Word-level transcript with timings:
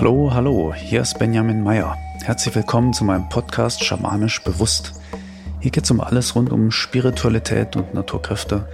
Hallo, 0.00 0.32
hallo, 0.32 0.72
hier 0.72 1.00
ist 1.00 1.18
Benjamin 1.18 1.60
Meyer. 1.60 1.98
Herzlich 2.22 2.54
willkommen 2.54 2.92
zu 2.92 3.02
meinem 3.02 3.28
Podcast 3.28 3.82
Schamanisch 3.82 4.44
Bewusst. 4.44 4.92
Hier 5.58 5.72
geht 5.72 5.82
es 5.82 5.90
um 5.90 6.00
alles 6.00 6.36
rund 6.36 6.52
um 6.52 6.70
Spiritualität 6.70 7.74
und 7.74 7.94
Naturkräfte 7.94 8.68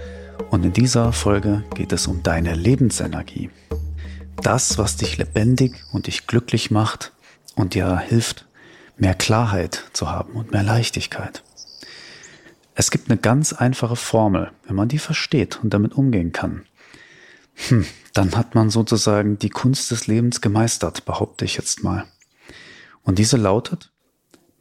und 0.51 0.63
in 0.63 0.71
dieser 0.71 1.13
Folge 1.13 1.63
geht 1.73 1.93
es 1.93 2.05
um 2.05 2.21
deine 2.21 2.53
Lebensenergie. 2.53 3.49
Das, 4.43 4.77
was 4.77 4.97
dich 4.97 5.17
lebendig 5.17 5.73
und 5.91 6.05
dich 6.05 6.27
glücklich 6.27 6.69
macht 6.69 7.11
und 7.55 7.73
dir 7.73 7.97
hilft, 7.97 8.45
mehr 8.95 9.15
Klarheit 9.15 9.85
zu 9.93 10.11
haben 10.11 10.33
und 10.33 10.51
mehr 10.51 10.61
Leichtigkeit. 10.61 11.41
Es 12.75 12.91
gibt 12.91 13.09
eine 13.09 13.19
ganz 13.19 13.51
einfache 13.51 13.95
Formel, 13.95 14.51
wenn 14.67 14.75
man 14.75 14.89
die 14.89 14.99
versteht 14.99 15.59
und 15.63 15.73
damit 15.73 15.93
umgehen 15.95 16.33
kann. 16.33 16.65
Hm, 17.69 17.87
dann 18.15 18.33
hat 18.35 18.55
man 18.55 18.69
sozusagen 18.69 19.37
die 19.37 19.49
Kunst 19.49 19.91
des 19.91 20.07
Lebens 20.07 20.39
gemeistert, 20.39 21.05
behaupte 21.05 21.43
ich 21.43 21.57
jetzt 21.57 21.83
mal. 21.83 22.05
Und 23.03 23.19
diese 23.19 23.35
lautet, 23.35 23.91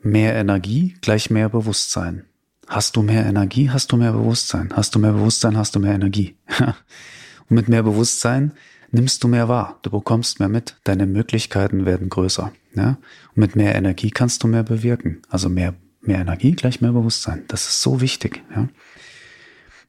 mehr 0.03 0.35
Energie 0.35 0.97
gleich 1.01 1.31
mehr 1.31 1.49
Bewusstsein. 1.49 2.25
Hast 2.67 2.97
du 2.97 3.03
mehr 3.03 3.25
Energie, 3.25 3.71
hast 3.71 3.93
du 3.93 3.97
mehr 3.97 4.13
Bewusstsein. 4.13 4.73
Hast 4.75 4.95
du 4.95 4.99
mehr 4.99 5.13
Bewusstsein, 5.13 5.57
hast 5.57 5.77
du 5.77 5.81
mehr 5.81 5.95
Energie. 5.95 6.37
Und 6.59 7.57
mit 7.57 7.69
mehr 7.69 7.85
Bewusstsein 7.85 8.53
nimmst 8.91 9.23
du 9.23 9.29
mehr 9.29 9.49
wahr. 9.49 9.79
Du 9.83 9.91
bekommst 9.91 10.41
mehr 10.41 10.49
mit. 10.49 10.77
Deine 10.83 11.07
Möglichkeiten 11.07 11.87
werden 11.87 12.09
größer. 12.09 12.53
Ja? 12.75 12.99
Und 13.35 13.37
mit 13.37 13.55
mehr 13.55 13.77
Energie 13.77 14.11
kannst 14.11 14.43
du 14.43 14.49
mehr 14.49 14.65
bewirken. 14.65 15.23
Also 15.29 15.49
mehr, 15.49 15.75
mehr 16.01 16.19
Energie 16.19 16.53
gleich 16.53 16.81
mehr 16.81 16.93
Bewusstsein. 16.93 17.45
Das 17.47 17.69
ist 17.69 17.83
so 17.83 18.01
wichtig. 18.01 18.43
Ja? 18.55 18.69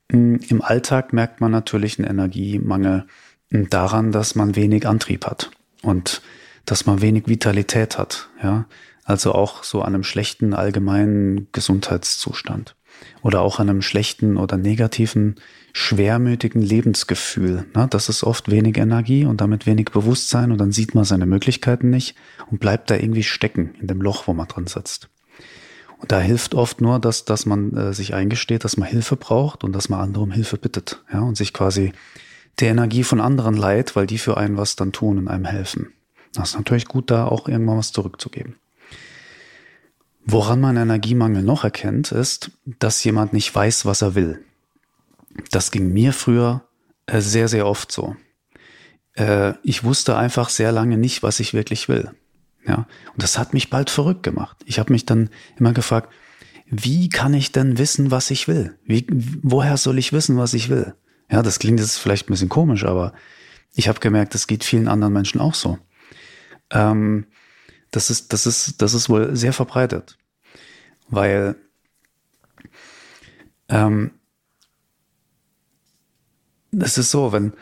Im 0.09 0.61
Alltag 0.61 1.13
merkt 1.13 1.41
man 1.41 1.51
natürlich 1.51 1.97
einen 1.97 2.07
Energiemangel 2.07 3.07
daran, 3.49 4.11
dass 4.11 4.35
man 4.35 4.55
wenig 4.55 4.87
Antrieb 4.87 5.25
hat 5.25 5.51
und 5.81 6.21
dass 6.65 6.85
man 6.85 7.01
wenig 7.01 7.27
Vitalität 7.27 7.97
hat, 7.97 8.29
ja. 8.41 8.65
Also 9.07 9.33
auch 9.33 9.63
so 9.63 9.83
an 9.83 9.93
einem 9.93 10.03
schlechten 10.03 10.55
allgemeinen 10.55 11.47
Gesundheitszustand 11.51 12.75
oder 13.21 13.41
auch 13.41 13.59
an 13.59 13.69
einem 13.69 13.83
schlechten 13.83 14.35
oder 14.35 14.57
negativen, 14.57 15.35
schwermütigen 15.73 16.61
Lebensgefühl. 16.61 17.67
Ne? 17.75 17.87
Das 17.89 18.09
ist 18.09 18.23
oft 18.23 18.49
wenig 18.49 18.77
Energie 18.77 19.25
und 19.25 19.41
damit 19.41 19.67
wenig 19.67 19.91
Bewusstsein 19.91 20.51
und 20.51 20.57
dann 20.57 20.71
sieht 20.71 20.95
man 20.95 21.03
seine 21.03 21.27
Möglichkeiten 21.27 21.91
nicht 21.91 22.15
und 22.49 22.59
bleibt 22.59 22.89
da 22.89 22.95
irgendwie 22.95 23.21
stecken 23.21 23.75
in 23.79 23.85
dem 23.85 24.01
Loch, 24.01 24.27
wo 24.27 24.33
man 24.33 24.47
drin 24.47 24.65
sitzt. 24.65 25.09
Und 25.99 26.11
da 26.11 26.19
hilft 26.19 26.55
oft 26.55 26.81
nur, 26.81 26.99
dass, 26.99 27.25
dass 27.25 27.45
man 27.45 27.75
äh, 27.75 27.93
sich 27.93 28.13
eingesteht, 28.13 28.63
dass 28.63 28.77
man 28.77 28.87
Hilfe 28.87 29.15
braucht 29.15 29.63
und 29.63 29.73
dass 29.73 29.87
man 29.87 29.99
andere 29.99 30.23
um 30.23 30.31
Hilfe 30.31 30.57
bittet, 30.57 31.03
ja, 31.11 31.19
und 31.21 31.37
sich 31.37 31.53
quasi 31.53 31.93
der 32.59 32.71
Energie 32.71 33.03
von 33.03 33.19
anderen 33.19 33.55
leiht, 33.55 33.95
weil 33.95 34.07
die 34.07 34.17
für 34.17 34.37
einen 34.37 34.57
was 34.57 34.75
dann 34.75 34.91
tun 34.91 35.17
und 35.17 35.27
einem 35.27 35.45
helfen. 35.45 35.93
Das 36.33 36.49
ist 36.49 36.57
natürlich 36.57 36.87
gut, 36.87 37.11
da 37.11 37.25
auch 37.25 37.47
irgendwann 37.47 37.77
was 37.77 37.91
zurückzugeben. 37.91 38.55
Woran 40.25 40.59
man 40.59 40.77
Energiemangel 40.77 41.43
noch 41.43 41.63
erkennt, 41.63 42.11
ist, 42.11 42.51
dass 42.79 43.03
jemand 43.03 43.33
nicht 43.33 43.53
weiß, 43.53 43.85
was 43.85 44.01
er 44.01 44.15
will. 44.15 44.43
Das 45.51 45.71
ging 45.71 45.93
mir 45.93 46.13
früher 46.13 46.63
äh, 47.05 47.21
sehr, 47.21 47.47
sehr 47.47 47.67
oft 47.67 47.91
so. 47.91 48.15
Äh, 49.13 49.53
ich 49.63 49.83
wusste 49.83 50.17
einfach 50.17 50.49
sehr 50.49 50.71
lange 50.71 50.97
nicht, 50.97 51.23
was 51.23 51.39
ich 51.39 51.53
wirklich 51.53 51.87
will. 51.89 52.11
Ja, 52.67 52.87
und 53.13 53.21
das 53.21 53.37
hat 53.37 53.53
mich 53.53 53.69
bald 53.69 53.91
verrückt 53.91 54.23
gemacht. 54.23 54.57
Ich 54.65 54.79
habe 54.79 54.91
mich 54.91 55.05
dann 55.05 55.29
immer 55.57 55.73
gefragt, 55.73 56.11
wie 56.65 57.09
kann 57.09 57.35
ich 57.35 57.51
denn 57.51 57.77
wissen, 57.77 58.09
was 58.09 58.31
ich 58.31 58.47
will? 58.47 58.77
Wie, 58.83 59.05
woher 59.43 59.77
soll 59.77 59.99
ich 59.99 60.13
wissen, 60.13 60.37
was 60.37 60.55
ich 60.55 60.69
will? 60.69 60.95
Ja, 61.29 61.41
das 61.41 61.59
klingt 61.59 61.79
jetzt 61.79 61.97
vielleicht 61.97 62.29
ein 62.29 62.33
bisschen 62.33 62.49
komisch, 62.49 62.85
aber 62.85 63.13
ich 63.73 63.87
habe 63.87 63.99
gemerkt, 63.99 64.33
das 64.33 64.47
geht 64.47 64.63
vielen 64.63 64.87
anderen 64.87 65.13
Menschen 65.13 65.41
auch 65.41 65.55
so. 65.55 65.79
Ähm, 66.71 67.27
das 67.91 68.09
ist, 68.09 68.33
das 68.33 68.45
ist, 68.45 68.81
das 68.81 68.93
ist 68.93 69.09
wohl 69.09 69.35
sehr 69.35 69.53
verbreitet, 69.53 70.17
weil 71.07 71.55
ähm, 73.69 74.11
es 76.71 76.97
ist 76.97 77.11
so, 77.11 77.31
wenn 77.31 77.53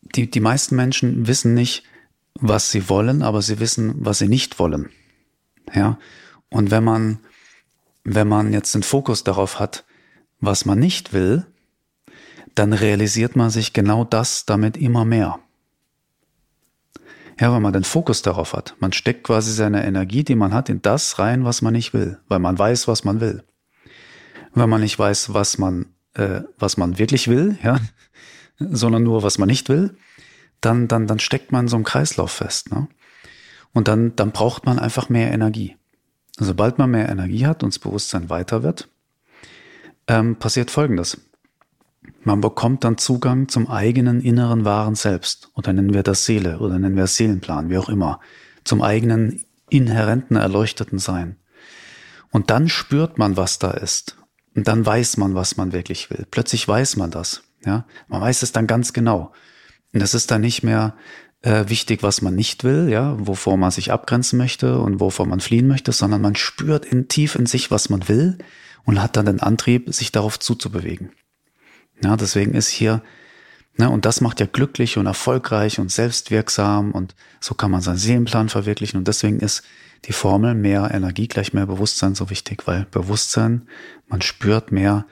die, 0.00 0.30
die 0.30 0.40
meisten 0.40 0.76
Menschen 0.76 1.26
wissen 1.26 1.54
nicht, 1.54 1.82
was 2.34 2.70
sie 2.70 2.88
wollen, 2.88 3.22
aber 3.22 3.42
sie 3.42 3.60
wissen, 3.60 3.94
was 3.98 4.18
sie 4.18 4.28
nicht 4.28 4.58
wollen. 4.58 4.90
Ja. 5.74 5.98
Und 6.48 6.70
wenn 6.70 6.84
man, 6.84 7.18
wenn 8.04 8.28
man 8.28 8.52
jetzt 8.52 8.74
den 8.74 8.82
Fokus 8.82 9.24
darauf 9.24 9.58
hat, 9.58 9.84
was 10.38 10.64
man 10.64 10.78
nicht 10.78 11.12
will, 11.12 11.46
dann 12.56 12.72
realisiert 12.72 13.36
man 13.36 13.50
sich 13.50 13.72
genau 13.72 14.04
das 14.04 14.46
damit 14.46 14.76
immer 14.76 15.04
mehr. 15.04 15.38
Ja, 17.38 17.52
weil 17.52 17.60
man 17.60 17.74
den 17.74 17.84
Fokus 17.84 18.22
darauf 18.22 18.54
hat. 18.54 18.74
Man 18.80 18.94
steckt 18.94 19.24
quasi 19.24 19.52
seine 19.52 19.84
Energie, 19.84 20.24
die 20.24 20.34
man 20.34 20.54
hat, 20.54 20.70
in 20.70 20.80
das 20.80 21.18
rein, 21.18 21.44
was 21.44 21.60
man 21.60 21.74
nicht 21.74 21.92
will, 21.92 22.18
weil 22.28 22.38
man 22.38 22.58
weiß, 22.58 22.88
was 22.88 23.04
man 23.04 23.20
will. 23.20 23.44
Wenn 24.54 24.70
man 24.70 24.80
nicht 24.80 24.98
weiß, 24.98 25.34
was 25.34 25.58
man, 25.58 25.86
äh, 26.14 26.40
was 26.58 26.78
man 26.78 26.98
wirklich 26.98 27.28
will, 27.28 27.58
ja, 27.62 27.78
sondern 28.58 29.02
nur, 29.02 29.22
was 29.22 29.36
man 29.36 29.48
nicht 29.48 29.68
will, 29.68 29.94
dann, 30.62 30.88
dann, 30.88 31.06
dann 31.06 31.18
steckt 31.18 31.52
man 31.52 31.68
so 31.68 31.76
einem 31.76 31.84
Kreislauf 31.84 32.32
fest. 32.32 32.72
Ne? 32.72 32.88
Und 33.74 33.86
dann, 33.86 34.16
dann 34.16 34.32
braucht 34.32 34.64
man 34.64 34.78
einfach 34.78 35.10
mehr 35.10 35.30
Energie. 35.30 35.76
Sobald 36.38 36.78
man 36.78 36.90
mehr 36.90 37.10
Energie 37.10 37.46
hat 37.46 37.62
und 37.62 37.74
das 37.74 37.78
Bewusstsein 37.78 38.30
weiter 38.30 38.62
wird, 38.62 38.88
ähm, 40.08 40.36
passiert 40.36 40.70
Folgendes. 40.70 41.20
Man 42.22 42.40
bekommt 42.40 42.84
dann 42.84 42.98
Zugang 42.98 43.48
zum 43.48 43.68
eigenen 43.68 44.20
inneren 44.20 44.64
wahren 44.64 44.94
Selbst. 44.94 45.50
Oder 45.54 45.72
nennen 45.72 45.94
wir 45.94 46.02
das 46.02 46.24
Seele 46.24 46.58
oder 46.58 46.78
nennen 46.78 46.96
wir 46.96 47.04
es 47.04 47.16
Seelenplan, 47.16 47.70
wie 47.70 47.78
auch 47.78 47.88
immer. 47.88 48.20
Zum 48.64 48.82
eigenen 48.82 49.44
inhärenten 49.70 50.36
erleuchteten 50.36 50.98
Sein. 50.98 51.36
Und 52.30 52.50
dann 52.50 52.68
spürt 52.68 53.18
man, 53.18 53.36
was 53.36 53.58
da 53.58 53.70
ist. 53.70 54.16
Und 54.54 54.68
dann 54.68 54.84
weiß 54.84 55.18
man, 55.18 55.34
was 55.34 55.56
man 55.56 55.72
wirklich 55.72 56.10
will. 56.10 56.26
Plötzlich 56.30 56.66
weiß 56.66 56.96
man 56.96 57.10
das. 57.10 57.42
Ja, 57.64 57.86
man 58.08 58.20
weiß 58.20 58.42
es 58.42 58.52
dann 58.52 58.66
ganz 58.66 58.92
genau. 58.92 59.32
Und 59.92 60.02
es 60.02 60.14
ist 60.14 60.30
dann 60.30 60.40
nicht 60.40 60.62
mehr 60.62 60.94
äh, 61.42 61.68
wichtig, 61.68 62.02
was 62.02 62.22
man 62.22 62.34
nicht 62.34 62.64
will, 62.64 62.88
ja, 62.88 63.16
wovor 63.18 63.56
man 63.56 63.70
sich 63.70 63.92
abgrenzen 63.92 64.38
möchte 64.38 64.78
und 64.78 65.00
wovor 65.00 65.26
man 65.26 65.40
fliehen 65.40 65.68
möchte, 65.68 65.92
sondern 65.92 66.20
man 66.20 66.34
spürt 66.34 66.84
in 66.84 67.08
tief 67.08 67.34
in 67.34 67.46
sich, 67.46 67.70
was 67.70 67.88
man 67.88 68.08
will 68.08 68.38
und 68.84 69.02
hat 69.02 69.16
dann 69.16 69.26
den 69.26 69.40
Antrieb, 69.40 69.92
sich 69.92 70.12
darauf 70.12 70.38
zuzubewegen. 70.38 71.12
Ja, 72.02 72.16
deswegen 72.16 72.54
ist 72.54 72.68
hier, 72.68 73.02
ne, 73.76 73.90
und 73.90 74.04
das 74.04 74.20
macht 74.20 74.40
ja 74.40 74.46
glücklich 74.46 74.98
und 74.98 75.06
erfolgreich 75.06 75.78
und 75.78 75.90
selbstwirksam 75.90 76.92
und 76.92 77.14
so 77.40 77.54
kann 77.54 77.70
man 77.70 77.80
seinen 77.80 77.98
Seelenplan 77.98 78.48
verwirklichen 78.48 78.98
und 78.98 79.08
deswegen 79.08 79.40
ist 79.40 79.62
die 80.04 80.12
Formel 80.12 80.54
mehr 80.54 80.90
Energie 80.92 81.26
gleich 81.26 81.52
mehr 81.52 81.66
Bewusstsein 81.66 82.14
so 82.14 82.30
wichtig, 82.30 82.66
weil 82.66 82.86
Bewusstsein, 82.90 83.66
man 84.08 84.22
spürt 84.22 84.72
mehr 84.72 85.06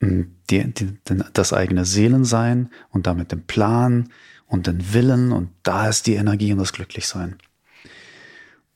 hm, 0.00 0.34
die, 0.50 0.72
die, 0.72 0.98
das 1.32 1.52
eigene 1.52 1.84
Seelensein 1.84 2.70
und 2.90 3.06
damit 3.06 3.30
den 3.32 3.46
Plan 3.46 4.08
und 4.46 4.66
den 4.66 4.92
Willen 4.92 5.32
und 5.32 5.50
da 5.62 5.88
ist 5.88 6.06
die 6.06 6.14
Energie 6.14 6.52
und 6.52 6.58
das 6.58 6.72
Glücklichsein. 6.72 7.36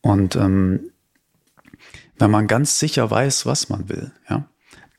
Und 0.01 0.37
ähm, 0.37 0.91
wenn 2.19 2.31
man 2.31 2.47
ganz 2.47 2.79
sicher 2.79 3.11
weiß, 3.11 3.45
was 3.45 3.69
man 3.69 3.89
will, 3.89 4.13
ja, 4.29 4.49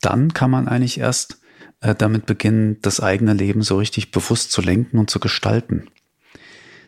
dann 0.02 0.34
kann 0.34 0.52
man 0.52 0.68
eigentlich 0.68 1.00
erst 1.00 1.40
äh, 1.82 1.96
damit 1.96 2.26
beginnen, 2.26 2.78
das 2.82 3.00
eigene 3.00 3.34
Leben 3.34 3.62
so 3.62 3.78
richtig 3.78 4.12
bewusst 4.12 4.52
zu 4.52 4.62
lenken 4.62 4.98
und 4.98 5.10
zu 5.10 5.20
gestalten. 5.20 5.90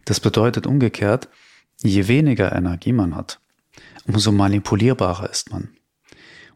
Das 0.06 0.20
bedeutet 0.20 0.66
umgekehrt, 0.66 1.30
je 1.82 2.08
weniger 2.08 2.56
Energie 2.56 2.94
man 2.94 3.16
hat, 3.16 3.40
umso 4.08 4.32
manipulierbarer 4.32 5.30
ist 5.30 5.52
man. 5.52 5.70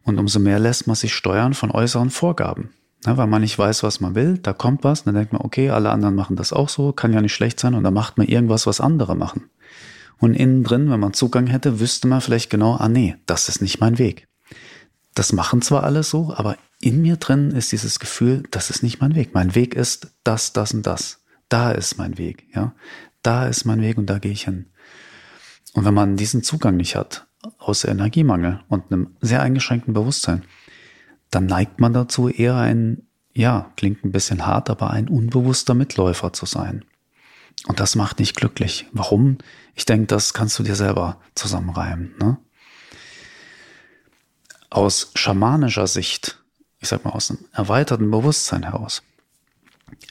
Und 0.02 0.18
umso 0.18 0.38
mehr 0.38 0.58
lässt 0.58 0.86
man 0.86 0.96
sich 0.96 1.14
steuern 1.14 1.54
von 1.54 1.70
äußeren 1.70 2.10
Vorgaben. 2.10 2.70
Ja, 3.06 3.16
weil 3.16 3.26
man 3.26 3.42
nicht 3.42 3.58
weiß, 3.58 3.82
was 3.82 4.00
man 4.00 4.14
will, 4.14 4.38
da 4.38 4.52
kommt 4.52 4.82
was, 4.82 5.04
dann 5.04 5.14
denkt 5.14 5.32
man, 5.32 5.42
okay, 5.42 5.70
alle 5.70 5.90
anderen 5.90 6.14
machen 6.14 6.36
das 6.36 6.52
auch 6.52 6.70
so, 6.70 6.92
kann 6.92 7.12
ja 7.12 7.20
nicht 7.20 7.34
schlecht 7.34 7.60
sein, 7.60 7.74
und 7.74 7.84
dann 7.84 7.92
macht 7.92 8.16
man 8.16 8.26
irgendwas, 8.26 8.66
was 8.66 8.80
andere 8.80 9.14
machen. 9.14 9.50
Und 10.18 10.34
innen 10.34 10.64
drin, 10.64 10.90
wenn 10.90 11.00
man 11.00 11.12
Zugang 11.12 11.46
hätte, 11.46 11.80
wüsste 11.80 12.08
man 12.08 12.22
vielleicht 12.22 12.48
genau, 12.48 12.76
ah 12.76 12.88
nee, 12.88 13.16
das 13.26 13.48
ist 13.48 13.60
nicht 13.60 13.80
mein 13.80 13.98
Weg. 13.98 14.26
Das 15.14 15.32
machen 15.32 15.60
zwar 15.60 15.84
alle 15.84 16.02
so, 16.02 16.32
aber 16.34 16.56
in 16.84 17.00
mir 17.00 17.16
drin 17.16 17.50
ist 17.50 17.72
dieses 17.72 17.98
Gefühl, 17.98 18.42
das 18.50 18.68
ist 18.68 18.82
nicht 18.82 19.00
mein 19.00 19.14
Weg. 19.14 19.32
Mein 19.32 19.54
Weg 19.54 19.74
ist 19.74 20.14
das, 20.22 20.52
das 20.52 20.74
und 20.74 20.86
das. 20.86 21.24
Da 21.48 21.72
ist 21.72 21.96
mein 21.96 22.18
Weg, 22.18 22.46
ja. 22.54 22.74
Da 23.22 23.46
ist 23.46 23.64
mein 23.64 23.80
Weg 23.80 23.96
und 23.96 24.04
da 24.06 24.18
gehe 24.18 24.32
ich 24.32 24.44
hin. 24.44 24.66
Und 25.72 25.86
wenn 25.86 25.94
man 25.94 26.18
diesen 26.18 26.42
Zugang 26.42 26.76
nicht 26.76 26.94
hat, 26.94 27.26
aus 27.58 27.84
Energiemangel 27.84 28.60
und 28.68 28.92
einem 28.92 29.16
sehr 29.22 29.40
eingeschränkten 29.40 29.94
Bewusstsein, 29.94 30.44
dann 31.30 31.46
neigt 31.46 31.80
man 31.80 31.94
dazu 31.94 32.28
eher 32.28 32.56
ein, 32.56 33.06
ja, 33.32 33.72
klingt 33.76 34.04
ein 34.04 34.12
bisschen 34.12 34.46
hart, 34.46 34.68
aber 34.68 34.90
ein 34.90 35.08
unbewusster 35.08 35.72
Mitläufer 35.72 36.34
zu 36.34 36.44
sein. 36.44 36.84
Und 37.66 37.80
das 37.80 37.96
macht 37.96 38.18
nicht 38.18 38.36
glücklich. 38.36 38.86
Warum? 38.92 39.38
Ich 39.74 39.86
denke, 39.86 40.06
das 40.08 40.34
kannst 40.34 40.58
du 40.58 40.62
dir 40.62 40.76
selber 40.76 41.18
zusammenreimen. 41.34 42.14
Ne? 42.20 42.36
Aus 44.68 45.12
schamanischer 45.14 45.86
Sicht 45.86 46.43
ich 46.84 46.90
sag 46.90 47.02
mal, 47.04 47.12
aus 47.12 47.30
einem 47.30 47.40
erweiterten 47.52 48.10
Bewusstsein 48.10 48.62
heraus, 48.62 49.02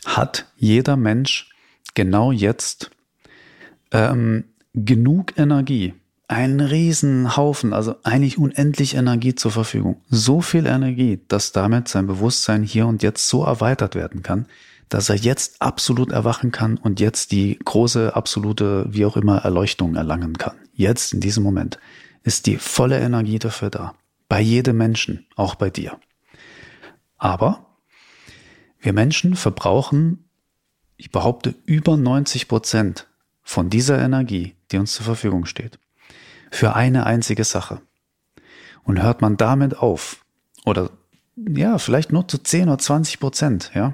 hat 0.05 0.47
jeder 0.57 0.97
Mensch 0.97 1.51
genau 1.93 2.31
jetzt 2.31 2.89
ähm, 3.91 4.45
genug 4.73 5.37
Energie, 5.37 5.93
einen 6.27 6.59
riesen 6.61 7.37
Haufen, 7.37 7.73
also 7.73 7.95
eigentlich 8.01 8.39
unendlich 8.39 8.95
Energie 8.95 9.35
zur 9.35 9.51
Verfügung. 9.51 10.01
So 10.09 10.41
viel 10.41 10.65
Energie, 10.65 11.19
dass 11.27 11.51
damit 11.51 11.87
sein 11.89 12.07
Bewusstsein 12.07 12.63
hier 12.63 12.87
und 12.87 13.03
jetzt 13.03 13.27
so 13.27 13.43
erweitert 13.43 13.93
werden 13.93 14.23
kann, 14.23 14.47
dass 14.89 15.09
er 15.09 15.15
jetzt 15.15 15.61
absolut 15.61 16.11
erwachen 16.11 16.51
kann 16.51 16.77
und 16.77 16.99
jetzt 16.99 17.31
die 17.31 17.59
große, 17.63 18.15
absolute, 18.15 18.87
wie 18.89 19.05
auch 19.05 19.15
immer, 19.15 19.37
Erleuchtung 19.39 19.95
erlangen 19.95 20.39
kann. 20.39 20.55
Jetzt, 20.73 21.13
in 21.13 21.19
diesem 21.19 21.43
Moment, 21.43 21.77
ist 22.23 22.47
die 22.47 22.57
volle 22.57 22.99
Energie 22.99 23.37
dafür 23.37 23.69
da. 23.69 23.93
Bei 24.27 24.41
jedem 24.41 24.77
Menschen, 24.77 25.27
auch 25.35 25.53
bei 25.53 25.69
dir. 25.69 25.99
Aber 27.23 27.67
wir 28.81 28.91
Menschen 28.91 29.37
verbrauchen, 29.37 30.25
ich 30.97 31.09
behaupte, 31.09 31.55
über 31.65 31.95
90 31.95 32.49
Prozent 32.49 33.07
von 33.43 33.69
dieser 33.69 33.97
Energie, 33.97 34.57
die 34.69 34.77
uns 34.77 34.93
zur 34.93 35.05
Verfügung 35.05 35.45
steht, 35.45 35.79
für 36.51 36.75
eine 36.75 37.05
einzige 37.05 37.45
Sache. 37.45 37.79
Und 38.83 39.01
hört 39.01 39.21
man 39.21 39.37
damit 39.37 39.77
auf, 39.77 40.25
oder 40.65 40.89
ja, 41.37 41.77
vielleicht 41.77 42.11
nur 42.11 42.27
zu 42.27 42.39
10 42.39 42.67
oder 42.67 42.77
20 42.77 43.21
Prozent, 43.21 43.71
ja, 43.73 43.93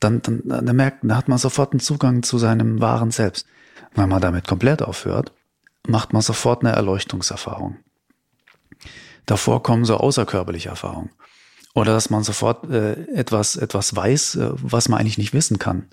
dann, 0.00 0.22
dann, 0.22 0.42
dann 0.46 0.74
merkt, 0.74 1.00
da 1.02 1.16
hat 1.16 1.28
man 1.28 1.36
sofort 1.36 1.72
einen 1.72 1.80
Zugang 1.80 2.22
zu 2.22 2.38
seinem 2.38 2.80
wahren 2.80 3.10
Selbst. 3.10 3.46
Wenn 3.94 4.08
man 4.08 4.22
damit 4.22 4.48
komplett 4.48 4.80
aufhört, 4.80 5.34
macht 5.86 6.14
man 6.14 6.22
sofort 6.22 6.64
eine 6.64 6.74
Erleuchtungserfahrung. 6.74 7.76
Davor 9.26 9.62
kommen 9.62 9.84
so 9.84 9.98
außerkörperliche 9.98 10.70
Erfahrungen. 10.70 11.10
Oder 11.74 11.94
dass 11.94 12.10
man 12.10 12.22
sofort 12.22 12.68
äh, 12.70 12.92
etwas, 13.14 13.56
etwas 13.56 13.96
weiß, 13.96 14.36
äh, 14.36 14.50
was 14.54 14.88
man 14.88 15.00
eigentlich 15.00 15.18
nicht 15.18 15.32
wissen 15.32 15.58
kann. 15.58 15.88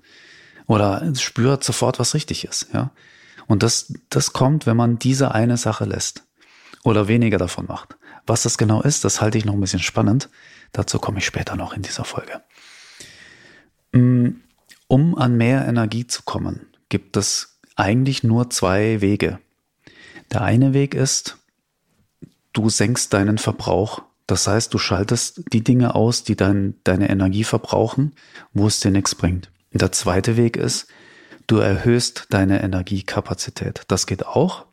Oder 0.67 1.13
spürt 1.15 1.63
sofort, 1.63 1.99
was 1.99 2.13
richtig 2.13 2.45
ist. 2.45 2.67
Ja? 2.73 2.91
Und 3.47 3.63
das, 3.63 3.93
das 4.09 4.33
kommt, 4.33 4.65
wenn 4.65 4.77
man 4.77 4.99
diese 4.99 5.33
eine 5.33 5.57
Sache 5.57 5.85
lässt. 5.85 6.23
Oder 6.83 7.07
weniger 7.07 7.37
davon 7.37 7.65
macht. 7.65 7.97
Was 8.27 8.43
das 8.43 8.57
genau 8.57 8.81
ist, 8.81 9.03
das 9.03 9.21
halte 9.21 9.37
ich 9.37 9.45
noch 9.45 9.53
ein 9.53 9.59
bisschen 9.59 9.79
spannend. 9.79 10.29
Dazu 10.71 10.99
komme 10.99 11.19
ich 11.19 11.25
später 11.25 11.55
noch 11.55 11.73
in 11.73 11.81
dieser 11.81 12.03
Folge. 12.03 12.41
Mm, 13.91 14.29
um 14.87 15.17
an 15.17 15.35
mehr 15.35 15.67
Energie 15.67 16.05
zu 16.05 16.23
kommen, 16.23 16.67
gibt 16.89 17.17
es 17.17 17.59
eigentlich 17.75 18.23
nur 18.23 18.49
zwei 18.49 19.01
Wege. 19.01 19.39
Der 20.31 20.41
eine 20.43 20.73
Weg 20.73 20.93
ist, 20.93 21.37
du 22.53 22.69
senkst 22.69 23.13
deinen 23.13 23.37
Verbrauch. 23.37 24.03
Das 24.29 24.47
heißt, 24.47 24.71
du 24.71 24.77
schaltest 24.77 25.41
die 25.51 25.63
Dinge 25.63 25.95
aus, 25.95 26.23
die 26.23 26.35
dein, 26.35 26.75
deine 26.83 27.09
Energie 27.09 27.43
verbrauchen, 27.43 28.13
wo 28.53 28.67
es 28.67 28.79
dir 28.79 28.91
nichts 28.91 29.15
bringt. 29.15 29.49
Der 29.73 29.91
zweite 29.91 30.37
Weg 30.37 30.55
ist, 30.55 30.87
du 31.47 31.57
erhöhst 31.57 32.27
deine 32.29 32.61
Energiekapazität. 32.61 33.85
Das 33.87 34.05
geht 34.05 34.27
auch. 34.27 34.67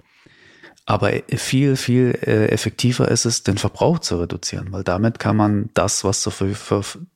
Aber 0.84 1.10
viel, 1.36 1.76
viel 1.76 2.18
äh, 2.22 2.48
effektiver 2.48 3.08
ist 3.08 3.24
es, 3.24 3.44
den 3.44 3.56
Verbrauch 3.56 3.98
zu 4.00 4.20
reduzieren, 4.20 4.72
weil 4.72 4.84
damit 4.84 5.18
kann 5.18 5.36
man 5.36 5.70
das, 5.72 6.04
was 6.04 6.20
zur, 6.20 6.34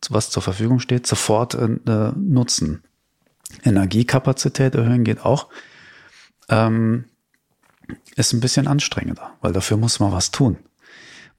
was 0.08 0.30
zur 0.30 0.42
Verfügung 0.42 0.80
steht, 0.80 1.06
sofort 1.06 1.54
äh, 1.54 1.68
nutzen. 2.16 2.82
Energiekapazität 3.64 4.74
erhöhen 4.74 5.04
geht 5.04 5.26
auch. 5.26 5.48
Ähm, 6.48 7.04
ist 8.16 8.32
ein 8.32 8.40
bisschen 8.40 8.66
anstrengender, 8.66 9.32
weil 9.42 9.52
dafür 9.52 9.76
muss 9.76 10.00
man 10.00 10.10
was 10.10 10.30
tun. 10.30 10.56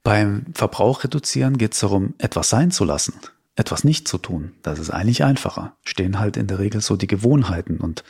Beim 0.02 0.46
Verbrauch 0.54 1.04
reduzieren 1.04 1.58
geht 1.58 1.74
es 1.74 1.80
darum, 1.80 2.14
etwas 2.18 2.50
sein 2.50 2.70
zu 2.70 2.84
lassen, 2.84 3.14
etwas 3.54 3.84
nicht 3.84 4.08
zu 4.08 4.18
tun. 4.18 4.52
Das 4.62 4.78
ist 4.78 4.90
eigentlich 4.90 5.22
einfacher. 5.22 5.76
Stehen 5.84 6.18
halt 6.18 6.36
in 6.36 6.48
der 6.48 6.58
Regel 6.58 6.80
so 6.80 6.96
die 6.96 7.06
Gewohnheiten 7.06 7.78
und 7.78 8.02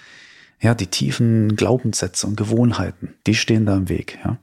ja, 0.60 0.74
die 0.74 0.86
tiefen 0.86 1.56
Glaubenssätze 1.56 2.26
und 2.26 2.36
Gewohnheiten, 2.36 3.14
die 3.26 3.34
stehen 3.34 3.66
da 3.66 3.76
im 3.76 3.88
Weg. 3.88 4.18
Ja, 4.24 4.38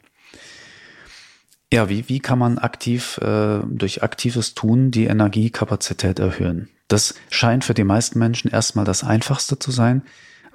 ja 1.72 1.90
wie, 1.90 2.10
wie 2.10 2.20
kann 2.20 2.38
man 2.38 2.58
aktiv 2.58 3.18
äh, 3.20 3.60
durch 3.66 4.04
aktives 4.04 4.54
Tun 4.54 4.92
die 4.92 5.06
Energiekapazität 5.06 6.20
erhöhen? 6.20 6.70
Das 6.90 7.16
scheint 7.30 7.64
für 7.64 7.74
die 7.74 7.84
meisten 7.84 8.20
Menschen 8.20 8.52
erstmal 8.52 8.86
das 8.86 9.04
Einfachste 9.04 9.58
zu 9.58 9.72
sein, 9.72 10.04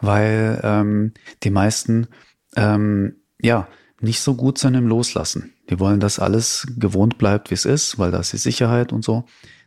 weil 0.00 0.60
ähm, 0.62 1.12
die 1.42 1.50
meisten 1.50 2.08
ähm, 2.56 3.16
ja, 3.40 3.66
nicht 4.00 4.20
so 4.20 4.34
gut 4.34 4.58
sind 4.58 4.74
im 4.74 4.86
Loslassen. 4.86 5.53
Die 5.70 5.80
wollen, 5.80 6.00
dass 6.00 6.18
alles 6.18 6.66
gewohnt 6.76 7.18
bleibt, 7.18 7.50
wie 7.50 7.54
es 7.54 7.64
ist, 7.64 7.98
weil 7.98 8.10
da 8.10 8.18
ist 8.18 8.32
die 8.32 8.38
Sicherheit 8.38 8.92
und 8.92 9.04
so. 9.04 9.24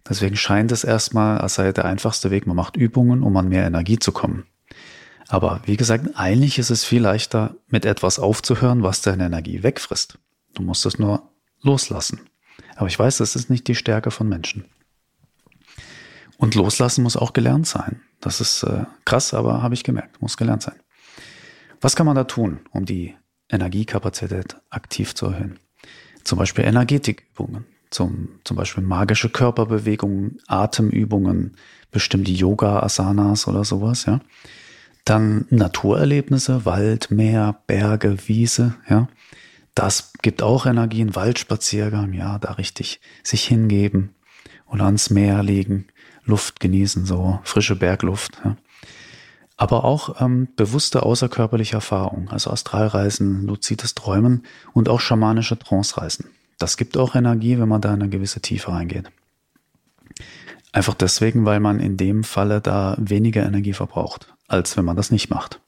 Deswegen 0.08 0.36
scheint 0.36 0.72
es 0.72 0.84
erstmal, 0.84 1.40
als 1.40 1.56
sei 1.56 1.72
der 1.72 1.86
einfachste 1.86 2.32
Weg, 2.32 2.48
man 2.48 2.56
macht 2.56 2.78
Übungen, 2.78 3.24
um 3.24 3.36
an 3.36 3.50
mehr 3.50 3.66
Energie 3.66 4.00
zu 4.00 4.12
kommen. 4.12 4.46
Aber 5.28 5.62
wie 5.66 5.76
gesagt, 5.76 6.08
eigentlich 6.16 6.60
ist 6.60 6.70
es 6.70 6.86
viel 6.86 7.02
leichter, 7.02 7.56
mit 7.68 7.86
etwas 7.86 8.20
aufzuhören, 8.20 8.84
was 8.84 9.02
deine 9.02 9.26
Energie 9.26 9.64
wegfrisst. 9.64 10.18
Du 10.54 10.64
musst 10.64 10.86
es 10.86 11.00
nur 11.00 11.30
loslassen. 11.62 12.22
Aber 12.76 12.88
ich 12.88 12.98
weiß, 12.98 13.18
das 13.18 13.36
ist 13.36 13.50
nicht 13.50 13.68
die 13.68 13.76
Stärke 13.76 14.12
von 14.12 14.30
Menschen. 14.30 14.66
Und 16.38 16.56
loslassen 16.56 17.04
muss 17.04 17.18
auch 17.18 17.34
gelernt 17.34 17.68
sein. 17.68 18.02
Das 18.22 18.40
ist 18.40 18.64
äh, 18.64 18.86
krass, 19.04 19.34
aber 19.34 19.62
habe 19.62 19.74
ich 19.74 19.84
gemerkt, 19.84 20.22
muss 20.22 20.38
gelernt 20.38 20.62
sein. 20.62 20.76
Was 21.82 21.96
kann 21.96 22.06
man 22.06 22.16
da 22.16 22.24
tun, 22.24 22.62
um 22.72 22.86
die 22.86 23.16
Energiekapazität 23.50 24.58
aktiv 24.70 25.16
zu 25.16 25.28
erhöhen. 25.28 25.60
Zum 26.24 26.38
Beispiel 26.38 26.66
Energetikübungen, 26.66 27.66
zum, 27.90 28.30
zum 28.44 28.58
Beispiel 28.58 28.84
magische 28.84 29.30
Körperbewegungen, 29.30 30.40
Atemübungen, 30.48 31.56
bestimmte 31.92 32.32
Yoga-Asanas 32.32 33.48
oder 33.48 33.64
sowas, 33.64 34.06
ja. 34.06 34.20
Dann 35.06 35.46
Naturerlebnisse, 35.50 36.66
Wald, 36.66 37.12
Meer, 37.12 37.62
Berge, 37.68 38.18
Wiese, 38.28 38.76
ja. 38.90 39.08
Das 39.74 40.12
gibt 40.22 40.42
auch 40.42 40.66
Energien, 40.66 41.16
Waldspaziergang, 41.16 42.14
ja, 42.14 42.40
da 42.40 42.54
richtig 42.54 43.00
sich 43.24 43.46
hingeben 43.46 44.16
und 44.66 44.82
ans 44.82 45.10
Meer 45.10 45.44
legen, 45.44 45.86
Luft 46.26 46.60
genießen, 46.60 47.06
so 47.06 47.40
frische 47.44 47.76
Bergluft, 47.76 48.42
ja 48.44 48.58
aber 49.58 49.84
auch 49.84 50.22
ähm, 50.22 50.48
bewusste 50.56 51.04
außerkörperliche 51.04 51.76
Erfahrungen, 51.76 52.30
also 52.30 52.52
Astralreisen, 52.52 53.46
luzides 53.46 53.96
Träumen 53.96 54.44
und 54.74 54.88
auch 54.88 55.00
schamanische 55.00 55.58
Trance-Reisen. 55.58 56.30
Das 56.60 56.78
gibt 56.78 56.96
auch 56.96 57.16
Energie, 57.16 57.60
wenn 57.60 57.68
man 57.68 57.82
da 57.82 57.94
in 57.94 58.02
eine 58.02 58.10
gewisse 58.10 58.40
Tiefe 58.40 58.72
reingeht. 58.72 59.10
Einfach 60.72 60.94
deswegen, 60.94 61.46
weil 61.46 61.60
man 61.60 61.80
in 61.80 61.98
dem 61.98 62.24
Falle 62.24 62.62
da 62.62 62.96
weniger 63.00 63.44
Energie 63.44 63.74
verbraucht, 63.74 64.34
als 64.48 64.78
wenn 64.78 64.86
man 64.86 64.96
das 64.96 65.12
nicht 65.12 65.30
macht. 65.30 65.60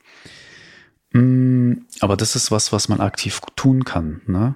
Mm, 1.13 1.73
aber 1.99 2.15
das 2.15 2.35
ist 2.35 2.51
was, 2.51 2.71
was 2.71 2.89
man 2.89 2.99
aktiv 2.99 3.41
tun 3.55 3.85
kann. 3.85 4.21
Ne? 4.27 4.55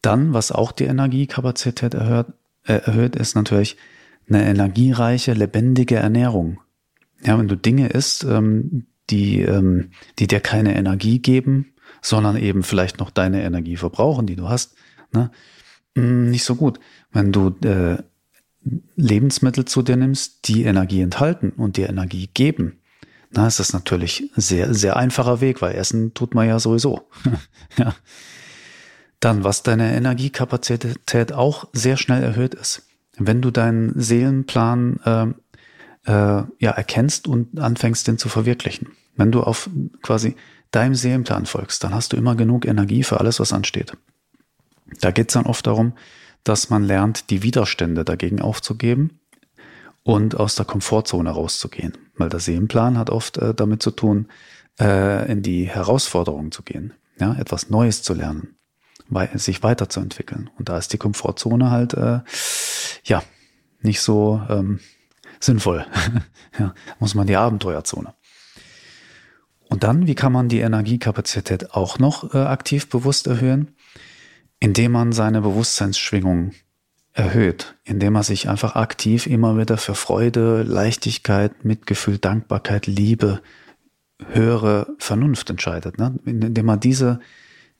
Dann, 0.00 0.32
was 0.32 0.52
auch 0.52 0.72
die 0.72 0.84
Energiekapazität 0.84 1.92
erhöht, 1.92 2.26
äh, 2.64 2.74
erhöht, 2.74 3.16
ist 3.16 3.34
natürlich 3.34 3.76
eine 4.28 4.44
energiereiche, 4.44 5.34
lebendige 5.34 5.96
Ernährung. 5.96 6.60
Ja, 7.22 7.38
wenn 7.38 7.48
du 7.48 7.56
Dinge 7.56 7.88
isst, 7.88 8.24
ähm, 8.24 8.86
die, 9.10 9.40
ähm, 9.40 9.90
die 10.18 10.26
dir 10.26 10.40
keine 10.40 10.76
Energie 10.76 11.18
geben, 11.20 11.72
sondern 12.02 12.36
eben 12.36 12.62
vielleicht 12.62 12.98
noch 12.98 13.10
deine 13.10 13.42
Energie 13.42 13.76
verbrauchen, 13.76 14.26
die 14.26 14.36
du 14.36 14.48
hast, 14.48 14.74
ne? 15.12 15.30
Mm, 15.94 16.30
nicht 16.30 16.44
so 16.44 16.54
gut. 16.54 16.78
Wenn 17.12 17.32
du 17.32 17.56
äh, 17.64 17.98
Lebensmittel 18.96 19.64
zu 19.64 19.82
dir 19.82 19.96
nimmst, 19.96 20.48
die 20.48 20.64
Energie 20.64 21.00
enthalten 21.00 21.50
und 21.50 21.76
dir 21.76 21.88
Energie 21.88 22.28
geben, 22.32 22.80
na, 23.30 23.46
ist 23.46 23.60
das 23.60 23.72
natürlich 23.72 24.30
sehr, 24.36 24.72
sehr 24.72 24.96
einfacher 24.96 25.40
Weg, 25.40 25.60
weil 25.60 25.74
Essen 25.74 26.14
tut 26.14 26.34
man 26.34 26.48
ja 26.48 26.58
sowieso. 26.58 27.08
ja. 27.76 27.94
Dann, 29.20 29.44
was 29.44 29.62
deine 29.62 29.94
Energiekapazität 29.96 31.32
auch 31.32 31.68
sehr 31.72 31.96
schnell 31.96 32.22
erhöht 32.22 32.54
ist. 32.54 32.86
Wenn 33.18 33.42
du 33.42 33.50
deinen 33.50 33.98
Seelenplan 33.98 35.00
äh, 35.04 35.26
äh, 36.06 36.12
ja, 36.58 36.70
erkennst 36.70 37.28
und 37.28 37.60
anfängst, 37.60 38.06
den 38.06 38.18
zu 38.18 38.28
verwirklichen. 38.28 38.88
Wenn 39.16 39.32
du 39.32 39.42
auf 39.42 39.68
quasi 40.02 40.36
deinem 40.70 40.94
Seelenplan 40.94 41.46
folgst, 41.46 41.82
dann 41.84 41.94
hast 41.94 42.12
du 42.12 42.16
immer 42.16 42.34
genug 42.34 42.66
Energie 42.66 43.02
für 43.02 43.20
alles, 43.20 43.40
was 43.40 43.52
ansteht. 43.52 43.96
Da 45.00 45.10
geht 45.10 45.28
es 45.28 45.34
dann 45.34 45.46
oft 45.46 45.66
darum, 45.66 45.94
dass 46.44 46.70
man 46.70 46.84
lernt, 46.84 47.30
die 47.30 47.42
Widerstände 47.42 48.04
dagegen 48.04 48.40
aufzugeben 48.40 49.20
und 50.04 50.38
aus 50.38 50.54
der 50.54 50.64
Komfortzone 50.64 51.30
rauszugehen. 51.30 51.98
Weil 52.16 52.28
der 52.28 52.40
Seelenplan 52.40 52.98
hat 52.98 53.10
oft 53.10 53.38
äh, 53.38 53.52
damit 53.52 53.82
zu 53.82 53.90
tun, 53.90 54.28
äh, 54.78 55.30
in 55.30 55.42
die 55.42 55.64
Herausforderung 55.64 56.52
zu 56.52 56.62
gehen, 56.62 56.94
ja, 57.18 57.34
etwas 57.34 57.70
Neues 57.70 58.02
zu 58.02 58.14
lernen, 58.14 58.56
weil, 59.08 59.36
sich 59.38 59.62
weiterzuentwickeln. 59.62 60.50
Und 60.56 60.68
da 60.68 60.78
ist 60.78 60.92
die 60.92 60.98
Komfortzone 60.98 61.70
halt 61.70 61.94
äh, 61.94 62.20
ja 63.04 63.22
nicht 63.80 64.00
so 64.00 64.40
ähm, 64.48 64.80
sinnvoll. 65.40 65.86
ja, 66.58 66.74
muss 66.98 67.14
man 67.14 67.26
die 67.26 67.36
Abenteuerzone. 67.36 68.14
Und 69.68 69.82
dann, 69.82 70.06
wie 70.06 70.14
kann 70.14 70.32
man 70.32 70.48
die 70.48 70.60
Energiekapazität 70.60 71.72
auch 71.72 71.98
noch 71.98 72.34
äh, 72.34 72.38
aktiv 72.38 72.88
bewusst 72.88 73.26
erhöhen? 73.26 73.74
Indem 74.60 74.92
man 74.92 75.12
seine 75.12 75.40
Bewusstseinsschwingung 75.42 76.52
erhöht, 77.12 77.74
indem 77.84 78.12
man 78.12 78.22
sich 78.22 78.48
einfach 78.48 78.76
aktiv 78.76 79.26
immer 79.26 79.58
wieder 79.58 79.78
für 79.78 79.94
Freude, 79.94 80.62
Leichtigkeit, 80.62 81.64
Mitgefühl, 81.64 82.18
Dankbarkeit, 82.18 82.86
Liebe 82.86 83.40
höhere 84.32 84.86
Vernunft 84.98 85.50
entscheidet, 85.50 85.98
ne? 85.98 86.18
indem 86.24 86.66
man 86.66 86.80
diese, 86.80 87.20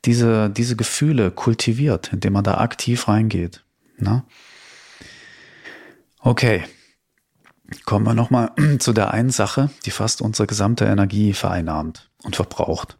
diese, 0.04 0.50
diese 0.50 0.76
Gefühle 0.76 1.30
kultiviert, 1.30 2.12
indem 2.12 2.34
man 2.34 2.44
da 2.44 2.58
aktiv 2.58 3.08
reingeht. 3.08 3.64
Ne? 3.98 4.24
Okay, 6.20 6.64
kommen 7.84 8.06
wir 8.06 8.14
nochmal 8.14 8.52
zu 8.78 8.92
der 8.92 9.12
einen 9.12 9.30
Sache, 9.30 9.70
die 9.84 9.90
fast 9.90 10.22
unsere 10.22 10.46
gesamte 10.46 10.84
Energie 10.84 11.32
vereinnahmt 11.32 12.10
und 12.22 12.36
verbraucht 12.36 12.98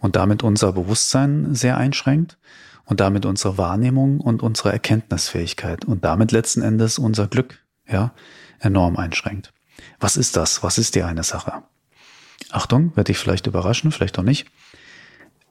und 0.00 0.16
damit 0.16 0.42
unser 0.42 0.72
Bewusstsein 0.72 1.54
sehr 1.54 1.76
einschränkt 1.76 2.38
und 2.84 3.00
damit 3.00 3.26
unsere 3.26 3.58
Wahrnehmung 3.58 4.20
und 4.20 4.42
unsere 4.42 4.72
Erkenntnisfähigkeit 4.72 5.84
und 5.84 6.04
damit 6.04 6.32
letzten 6.32 6.62
Endes 6.62 6.98
unser 6.98 7.26
Glück, 7.26 7.58
ja, 7.86 8.12
enorm 8.60 8.96
einschränkt. 8.96 9.52
Was 10.00 10.16
ist 10.16 10.36
das? 10.36 10.62
Was 10.62 10.78
ist 10.78 10.94
die 10.94 11.02
eine 11.02 11.22
Sache? 11.22 11.62
Achtung, 12.50 12.96
werde 12.96 13.12
ich 13.12 13.18
vielleicht 13.18 13.46
überraschen, 13.46 13.92
vielleicht 13.92 14.18
auch 14.18 14.22
nicht. 14.22 14.46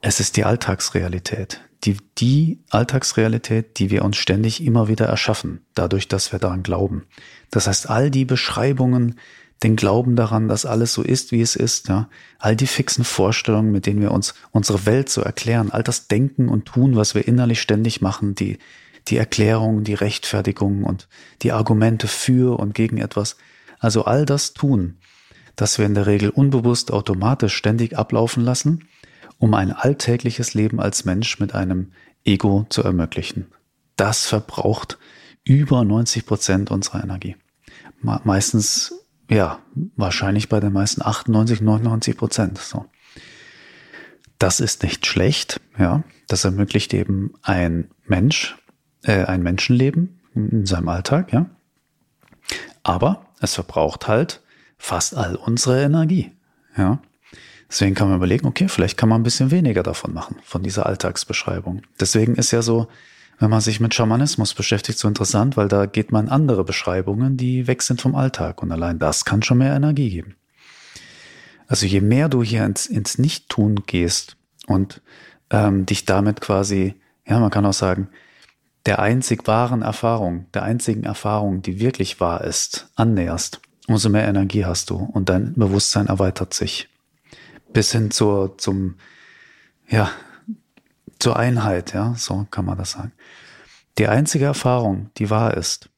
Es 0.07 0.19
ist 0.19 0.37
die 0.37 0.43
Alltagsrealität. 0.43 1.61
Die, 1.83 1.97
die 2.19 2.59
Alltagsrealität, 2.69 3.79
die 3.79 3.89
wir 3.89 4.05
uns 4.05 4.17
ständig 4.17 4.63
immer 4.63 4.87
wieder 4.87 5.07
erschaffen, 5.07 5.65
dadurch, 5.73 6.07
dass 6.07 6.31
wir 6.31 6.37
daran 6.37 6.61
glauben. 6.61 7.07
Das 7.49 7.65
heißt, 7.65 7.89
all 7.89 8.11
die 8.11 8.23
Beschreibungen, 8.23 9.19
den 9.63 9.75
Glauben 9.75 10.15
daran, 10.15 10.47
dass 10.47 10.67
alles 10.67 10.93
so 10.93 11.01
ist, 11.01 11.31
wie 11.31 11.41
es 11.41 11.55
ist, 11.55 11.87
ja, 11.87 12.07
all 12.37 12.55
die 12.55 12.67
fixen 12.67 13.03
Vorstellungen, 13.03 13.71
mit 13.71 13.87
denen 13.87 13.99
wir 13.99 14.11
uns 14.11 14.35
unsere 14.51 14.85
Welt 14.85 15.09
so 15.09 15.21
erklären, 15.21 15.71
all 15.71 15.81
das 15.81 16.07
Denken 16.07 16.49
und 16.49 16.65
Tun, 16.65 16.95
was 16.95 17.15
wir 17.15 17.27
innerlich 17.27 17.59
ständig 17.59 17.99
machen, 17.99 18.35
die, 18.35 18.59
die 19.07 19.17
Erklärungen, 19.17 19.85
die 19.85 19.95
Rechtfertigungen 19.95 20.83
und 20.83 21.07
die 21.41 21.51
Argumente 21.51 22.07
für 22.07 22.59
und 22.59 22.75
gegen 22.75 22.99
etwas, 22.99 23.37
also 23.79 24.05
all 24.05 24.27
das 24.27 24.53
tun, 24.53 24.99
das 25.55 25.79
wir 25.79 25.87
in 25.87 25.95
der 25.95 26.05
Regel 26.05 26.29
unbewusst 26.29 26.91
automatisch 26.93 27.55
ständig 27.55 27.97
ablaufen 27.97 28.43
lassen, 28.43 28.87
um 29.37 29.53
ein 29.53 29.71
alltägliches 29.71 30.53
Leben 30.53 30.79
als 30.79 31.05
Mensch 31.05 31.39
mit 31.39 31.53
einem 31.53 31.91
Ego 32.23 32.65
zu 32.69 32.83
ermöglichen. 32.83 33.47
Das 33.95 34.25
verbraucht 34.25 34.97
über 35.43 35.83
90 35.83 36.25
Prozent 36.25 36.71
unserer 36.71 37.03
Energie. 37.03 37.35
Meistens, 38.01 38.93
ja, 39.29 39.59
wahrscheinlich 39.95 40.49
bei 40.49 40.59
den 40.59 40.73
meisten 40.73 41.01
98, 41.01 41.61
99 41.61 42.17
Prozent. 42.17 42.57
So. 42.57 42.85
Das 44.37 44.59
ist 44.59 44.83
nicht 44.83 45.05
schlecht, 45.05 45.61
ja. 45.77 46.03
Das 46.27 46.43
ermöglicht 46.43 46.93
eben 46.93 47.33
ein 47.41 47.89
Mensch, 48.05 48.57
äh, 49.03 49.25
ein 49.25 49.43
Menschenleben 49.43 50.19
in 50.33 50.65
seinem 50.65 50.89
Alltag, 50.89 51.31
ja. 51.31 51.45
Aber 52.83 53.25
es 53.39 53.55
verbraucht 53.55 54.07
halt 54.07 54.41
fast 54.77 55.15
all 55.15 55.35
unsere 55.35 55.83
Energie. 55.83 56.31
Ja. 56.77 56.99
Deswegen 57.75 57.93
kann 57.93 58.07
man 58.07 58.15
überlegen, 58.15 58.47
okay, 58.47 58.69
vielleicht 58.69 58.95
kann 58.95 59.09
man 59.09 59.19
ein 59.19 59.25
bisschen 59.25 59.51
weniger 59.51 59.83
davon 59.83 60.13
machen, 60.13 60.37
von 60.45 60.63
dieser 60.63 60.85
Alltagsbeschreibung. 60.85 61.81
Deswegen 61.99 62.35
ist 62.35 62.51
ja 62.51 62.61
so, 62.61 62.87
wenn 63.37 63.49
man 63.49 63.59
sich 63.59 63.81
mit 63.81 63.93
Schamanismus 63.93 64.53
beschäftigt, 64.53 64.97
so 64.97 65.09
interessant, 65.09 65.57
weil 65.57 65.67
da 65.67 65.85
geht 65.85 66.13
man 66.13 66.29
andere 66.29 66.63
Beschreibungen, 66.63 67.35
die 67.35 67.67
weg 67.67 67.81
sind 67.81 67.99
vom 67.99 68.15
Alltag. 68.15 68.63
Und 68.63 68.71
allein 68.71 68.97
das 68.97 69.25
kann 69.25 69.43
schon 69.43 69.57
mehr 69.57 69.75
Energie 69.75 70.09
geben. 70.09 70.37
Also 71.67 71.85
je 71.85 71.99
mehr 71.99 72.29
du 72.29 72.43
hier 72.43 72.63
ins, 72.63 72.85
ins 72.85 73.17
Nicht-Tun 73.17 73.83
gehst 73.85 74.37
und 74.67 75.01
ähm, 75.49 75.85
dich 75.85 76.05
damit 76.05 76.39
quasi, 76.39 76.95
ja, 77.27 77.41
man 77.41 77.49
kann 77.49 77.65
auch 77.65 77.73
sagen, 77.73 78.07
der 78.85 78.99
einzig 78.99 79.47
wahren 79.47 79.81
Erfahrung, 79.81 80.45
der 80.53 80.63
einzigen 80.63 81.03
Erfahrung, 81.03 81.61
die 81.61 81.81
wirklich 81.81 82.21
wahr 82.21 82.41
ist, 82.45 82.87
annäherst, 82.95 83.59
umso 83.85 84.07
mehr 84.07 84.29
Energie 84.29 84.63
hast 84.63 84.91
du 84.91 84.95
und 84.95 85.27
dein 85.27 85.55
Bewusstsein 85.55 86.07
erweitert 86.07 86.53
sich. 86.53 86.87
Bis 87.75 87.91
hin 87.91 88.09
zur, 88.09 88.57
zum, 88.57 88.95
ja, 89.89 90.09
zur 91.19 91.35
Einheit, 91.35 91.93
ja, 91.93 92.15
so 92.15 92.47
kann 92.49 92.63
man 92.63 92.77
das 92.77 92.91
sagen. 92.91 93.11
Die 93.97 94.07
einzige 94.07 94.45
Erfahrung, 94.45 95.11
die 95.17 95.29
wahr 95.29 95.55
ist, 95.57 95.89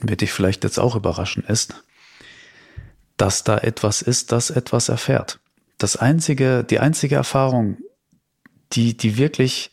wird 0.00 0.22
dich 0.22 0.32
vielleicht 0.32 0.64
jetzt 0.64 0.78
auch 0.78 0.96
überraschen, 0.96 1.44
ist, 1.44 1.84
dass 3.18 3.44
da 3.44 3.58
etwas 3.58 4.00
ist, 4.00 4.32
das 4.32 4.48
etwas 4.48 4.88
erfährt. 4.88 5.38
Das 5.76 5.96
einzige, 5.96 6.64
die 6.64 6.80
einzige 6.80 7.16
Erfahrung, 7.16 7.76
die, 8.72 8.96
die 8.96 9.18
wirklich 9.18 9.70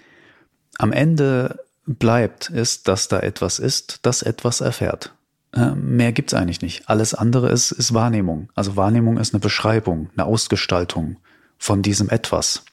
am 0.78 0.92
Ende 0.92 1.64
bleibt, 1.86 2.50
ist, 2.50 2.90
dass 2.90 3.08
da 3.08 3.22
etwas 3.22 3.60
ist, 3.60 4.00
das 4.02 4.24
etwas 4.24 4.60
erfährt. 4.60 5.14
Äh, 5.54 5.72
mehr 5.72 6.12
gibt's 6.12 6.34
eigentlich 6.34 6.62
nicht. 6.62 6.88
Alles 6.90 7.14
andere 7.14 7.50
ist, 7.50 7.72
ist 7.72 7.94
Wahrnehmung. 7.94 8.50
Also 8.56 8.76
Wahrnehmung 8.76 9.18
ist 9.18 9.34
eine 9.34 9.42
Beschreibung, 9.42 10.10
eine 10.16 10.26
Ausgestaltung 10.26 11.18
von 11.58 11.82
diesem 11.82 12.10
etwas. 12.10 12.64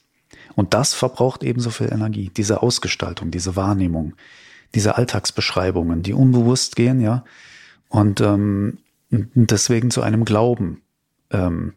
Und 0.55 0.73
das 0.73 0.93
verbraucht 0.93 1.43
ebenso 1.43 1.69
viel 1.69 1.91
Energie. 1.91 2.31
Diese 2.35 2.61
Ausgestaltung, 2.61 3.31
diese 3.31 3.55
Wahrnehmung, 3.55 4.15
diese 4.75 4.97
Alltagsbeschreibungen, 4.97 6.03
die 6.03 6.13
unbewusst 6.13 6.75
gehen, 6.75 6.99
ja. 7.01 7.23
Und 7.89 8.21
ähm, 8.21 8.77
deswegen 9.09 9.91
zu 9.91 10.01
einem 10.01 10.25
Glauben 10.25 10.81
ähm, 11.31 11.73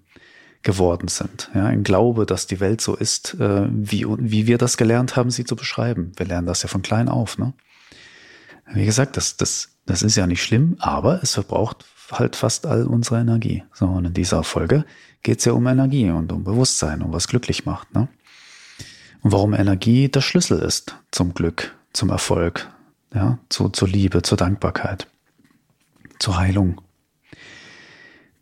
geworden 0.63 1.09
sind. 1.09 1.51
Ja, 1.55 1.67
ein 1.67 1.83
Glaube, 1.83 2.27
dass 2.27 2.47
die 2.47 2.61
Welt 2.61 2.81
so 2.81 2.95
ist, 2.95 3.35
äh, 3.35 3.67
wie, 3.71 4.07
wie 4.07 4.47
wir 4.47 4.59
das 4.59 4.77
gelernt 4.77 5.17
haben, 5.17 5.31
sie 5.31 5.45
zu 5.45 5.57
beschreiben. 5.57 6.13
Wir 6.17 6.27
lernen 6.27 6.47
das 6.47 6.63
ja 6.63 6.69
von 6.69 6.83
klein 6.83 7.09
auf. 7.09 7.39
Ne? 7.39 7.53
Wie 8.73 8.85
gesagt, 8.85 9.17
das, 9.17 9.37
das 9.37 9.72
das 9.87 10.03
ist 10.03 10.17
ja 10.17 10.27
nicht 10.27 10.43
schlimm, 10.43 10.77
aber 10.79 11.23
es 11.23 11.35
verbraucht 11.35 11.85
halt 12.11 12.37
fast 12.37 12.67
all 12.67 12.87
unsere 12.87 13.21
Energie. 13.21 13.65
So, 13.73 13.87
und 13.87 14.05
in 14.05 14.15
dieser 14.15 14.45
Folge 14.45 14.85
geht 15.23 15.39
es 15.39 15.45
ja 15.45 15.53
um 15.53 15.67
Energie 15.67 16.11
und 16.11 16.33
um 16.33 16.45
Bewusstsein, 16.45 17.03
um 17.03 17.13
was 17.13 17.29
glücklich 17.29 17.65
macht. 17.65 17.95
Ne? 17.95 18.09
Und 19.23 19.33
warum 19.33 19.55
Energie 19.55 20.09
der 20.09 20.21
Schlüssel 20.21 20.59
ist 20.59 20.97
zum 21.11 21.35
Glück, 21.35 21.75
zum 21.93 22.11
Erfolg, 22.11 22.69
ja, 23.15 23.39
zu, 23.49 23.69
zur 23.69 23.89
Liebe, 23.89 24.23
zur 24.23 24.37
Dankbarkeit, 24.37 25.07
zur 26.19 26.39
Heilung. 26.39 26.81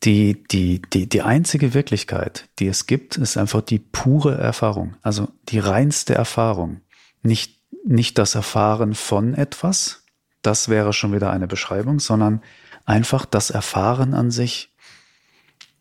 Die, 0.04 0.42
die, 0.50 0.80
die, 0.80 1.08
die 1.08 1.22
einzige 1.22 1.74
Wirklichkeit, 1.74 2.48
die 2.58 2.68
es 2.68 2.86
gibt, 2.86 3.18
ist 3.18 3.36
einfach 3.36 3.60
die 3.60 3.78
pure 3.78 4.38
Erfahrung, 4.38 4.96
also 5.02 5.28
die 5.50 5.58
reinste 5.58 6.14
Erfahrung. 6.14 6.80
Nicht, 7.22 7.60
nicht 7.84 8.16
das 8.16 8.34
Erfahren 8.34 8.94
von 8.94 9.34
etwas, 9.34 9.99
das 10.42 10.68
wäre 10.68 10.92
schon 10.92 11.12
wieder 11.12 11.30
eine 11.30 11.46
Beschreibung, 11.46 12.00
sondern 12.00 12.42
einfach 12.84 13.24
das 13.24 13.50
Erfahren 13.50 14.14
an 14.14 14.30
sich, 14.30 14.72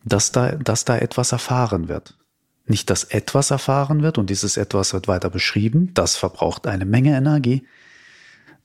dass 0.04 0.32
da, 0.32 0.51
dass 0.54 0.86
da 0.86 0.98
etwas 0.98 1.32
erfahren 1.32 1.88
wird. 1.88 2.18
Nicht, 2.66 2.89
dass 2.89 3.04
etwas 3.04 3.51
erfahren 3.51 4.04
wird 4.04 4.18
und 4.18 4.30
dieses 4.30 4.58
etwas 4.58 4.94
wird 4.94 5.08
weiter 5.08 5.30
beschrieben, 5.30 5.92
das 5.94 6.16
verbraucht 6.16 6.68
eine 6.68 6.86
Menge 6.86 7.16
Energie, 7.16 7.66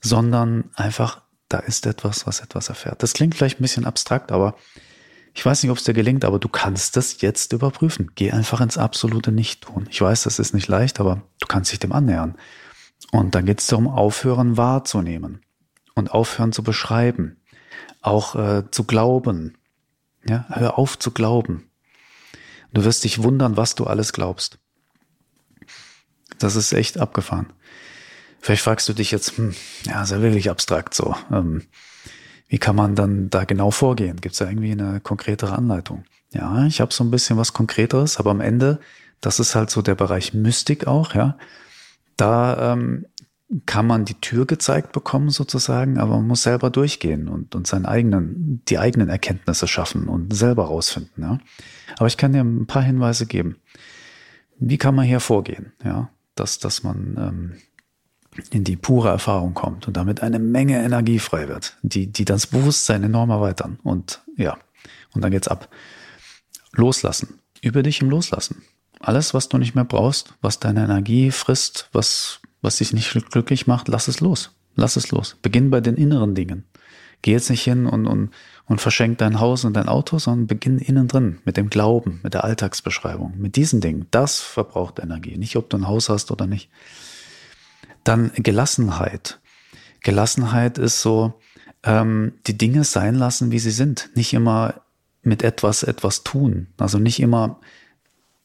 sondern 0.01 0.71
einfach, 0.75 1.23
da 1.49 1.59
ist 1.59 1.87
etwas, 1.87 2.27
was 2.27 2.41
etwas 2.41 2.69
erfährt. 2.69 3.03
Das 3.03 3.15
klingt 3.15 3.35
vielleicht 3.35 3.61
ein 3.61 3.63
bisschen 3.63 3.87
abstrakt, 3.87 4.31
aber 4.31 4.57
ich 5.33 5.45
weiß 5.45 5.63
nicht, 5.63 5.73
ob 5.73 5.79
es 5.79 5.85
dir 5.85 5.95
gelingt, 5.95 6.25
aber 6.25 6.39
du 6.39 6.49
kannst 6.49 6.97
das 6.97 7.21
jetzt 7.21 7.53
überprüfen. 7.53 8.11
Geh 8.15 8.31
einfach 8.31 8.61
ins 8.61 8.79
absolute 8.79 9.33
Nicht-Tun. 9.33 9.89
Ich 9.91 10.01
weiß, 10.01 10.25
das 10.25 10.39
ist 10.39 10.55
nicht 10.55 10.69
leicht, 10.69 11.01
aber 11.01 11.23
du 11.41 11.47
kannst 11.47 11.73
dich 11.73 11.81
dem 11.81 11.93
annähern. 11.93 12.37
Und 13.11 13.35
dann 13.35 13.47
geht 13.47 13.61
es 13.61 13.67
darum, 13.67 13.89
aufhören 13.89 14.57
wahrzunehmen 14.57 15.41
und 15.95 16.11
aufhören 16.11 16.53
zu 16.53 16.63
beschreiben, 16.63 17.37
auch 18.01 18.35
äh, 18.35 18.71
zu 18.71 18.85
glauben. 18.85 19.57
Ja, 20.27 20.47
hör 20.49 20.79
auf 20.79 20.99
zu 20.99 21.11
glauben. 21.11 21.71
Du 22.73 22.85
wirst 22.85 23.05
dich 23.05 23.23
wundern, 23.23 23.57
was 23.57 23.75
du 23.75 23.85
alles 23.85 24.13
glaubst. 24.13 24.59
Das 26.39 26.57
ist 26.57 26.73
echt 26.73 26.99
abgefahren. 26.99 27.53
Vielleicht 28.41 28.63
fragst 28.63 28.89
du 28.89 28.93
dich 28.93 29.11
jetzt, 29.11 29.39
hm, 29.39 29.55
ja, 29.85 30.03
ist 30.03 30.11
ja 30.11 30.21
wirklich 30.21 30.51
abstrakt 30.51 30.95
so. 30.95 31.15
Ähm, 31.31 31.63
wie 32.49 32.59
kann 32.59 32.77
man 32.77 32.95
dann 32.95 33.31
da 33.31 33.45
genau 33.45 33.71
vorgehen? 33.71 34.21
Gibt 34.21 34.35
es 34.35 34.39
da 34.39 34.49
irgendwie 34.49 34.73
eine 34.73 35.01
konkretere 35.01 35.57
Anleitung? 35.57 36.05
Ja, 36.33 36.67
ich 36.67 36.81
habe 36.81 36.93
so 36.93 37.05
ein 37.05 37.11
bisschen 37.11 37.39
was 37.39 37.53
Konkreteres, 37.53 38.19
aber 38.19 38.33
am 38.33 38.41
Ende, 38.41 38.81
das 39.21 39.41
ist 39.41 39.55
halt 39.55 39.71
so 39.71 39.81
der 39.81 39.95
Bereich 39.95 40.35
Mystik 40.35 40.87
auch, 40.87 41.15
ja. 41.15 41.39
Da 42.17 42.73
ähm, 42.73 43.07
kann 43.67 43.87
man 43.87 44.05
die 44.05 44.21
Tür 44.21 44.47
gezeigt 44.47 44.93
bekommen 44.93 45.31
sozusagen, 45.31 45.99
aber 45.99 46.17
man 46.17 46.27
muss 46.27 46.43
selber 46.43 46.71
durchgehen 46.71 47.29
und, 47.29 47.55
und 47.55 47.67
seinen 47.67 47.87
eigenen, 47.87 48.63
die 48.69 48.79
eigenen 48.79 49.09
Erkenntnisse 49.09 49.69
schaffen 49.69 50.09
und 50.09 50.35
selber 50.35 50.65
rausfinden. 50.65 51.23
Ja. 51.23 51.39
Aber 51.99 52.07
ich 52.07 52.17
kann 52.17 52.33
dir 52.33 52.41
ein 52.41 52.67
paar 52.67 52.83
Hinweise 52.83 53.27
geben. 53.27 53.57
Wie 54.59 54.79
kann 54.79 54.95
man 54.95 55.05
hier 55.05 55.21
vorgehen? 55.21 55.73
Ja, 55.85 56.11
dass, 56.35 56.59
dass 56.59 56.83
man 56.83 57.17
ähm, 57.19 57.53
in 58.51 58.65
die 58.65 58.77
pure 58.77 59.11
Erfahrung 59.11 59.55
kommt 59.55 59.87
und 59.87 59.97
damit 59.97 60.23
eine 60.23 60.39
Menge 60.39 60.83
Energie 60.83 61.19
frei 61.19 61.49
wird, 61.49 61.77
die, 61.83 62.11
die 62.11 62.25
das 62.25 62.47
Bewusstsein 62.47 63.05
enorm 63.05 63.31
erweitern. 63.31 63.79
Und 63.83 64.23
ja, 64.37 64.57
und 65.13 65.23
dann 65.23 65.31
geht's 65.31 65.49
ab. 65.49 65.69
Loslassen. 66.73 67.41
Über 67.61 67.83
dich 67.83 68.01
im 68.01 68.11
Loslassen. 68.11 68.63
Alles, 69.01 69.35
was 69.35 69.49
du 69.49 69.59
nicht 69.59 69.75
mehr 69.75 69.85
brauchst, 69.85 70.35
was 70.41 70.61
deine 70.61 70.85
Energie 70.85 71.31
frisst, 71.31 71.89
was 71.93 72.41
was 72.65 72.79
dich 72.79 72.93
nicht 72.93 73.13
glücklich 73.31 73.67
macht, 73.67 73.89
lass 73.89 74.09
es 74.09 74.21
los. 74.21 74.51
Lass 74.75 74.97
es 74.97 75.11
los. 75.11 75.37
Beginn 75.41 75.71
bei 75.71 75.81
den 75.81 75.97
inneren 75.97 76.35
Dingen. 76.35 76.65
Geh 77.23 77.33
jetzt 77.33 77.49
nicht 77.49 77.63
hin 77.63 77.87
und, 77.87 78.07
und, 78.07 78.31
und 78.67 78.81
verschenk 78.81 79.19
dein 79.19 79.41
Haus 79.41 79.65
und 79.65 79.75
dein 79.75 79.89
Auto, 79.89 80.19
sondern 80.19 80.47
beginn 80.47 80.79
innen 80.79 81.09
drin 81.09 81.39
mit 81.45 81.57
dem 81.57 81.71
Glauben, 81.71 82.21
mit 82.23 82.35
der 82.35 82.45
Alltagsbeschreibung, 82.45 83.35
mit 83.39 83.57
diesen 83.57 83.81
Dingen. 83.81 84.07
Das 84.11 84.41
verbraucht 84.41 84.99
Energie, 84.99 85.39
nicht 85.39 85.57
ob 85.57 85.71
du 85.71 85.77
ein 85.77 85.87
Haus 85.87 86.09
hast 86.09 86.31
oder 86.31 86.47
nicht. 86.47 86.71
Dann 88.03 88.33
Gelassenheit. 88.35 89.41
Gelassenheit 90.03 90.77
ist 90.77 91.01
so, 91.01 91.41
ähm, 91.85 92.33
die 92.47 92.59
Dinge 92.59 92.85
sein 92.85 93.15
lassen, 93.15 93.51
wie 93.51 93.59
sie 93.59 93.71
sind. 93.71 94.11
Nicht 94.15 94.35
immer 94.35 94.83
mit 95.23 95.43
etwas 95.43 95.83
etwas 95.83 96.25
tun. 96.25 96.69
Also 96.77 96.99
nicht 96.99 97.21
immer, 97.21 97.61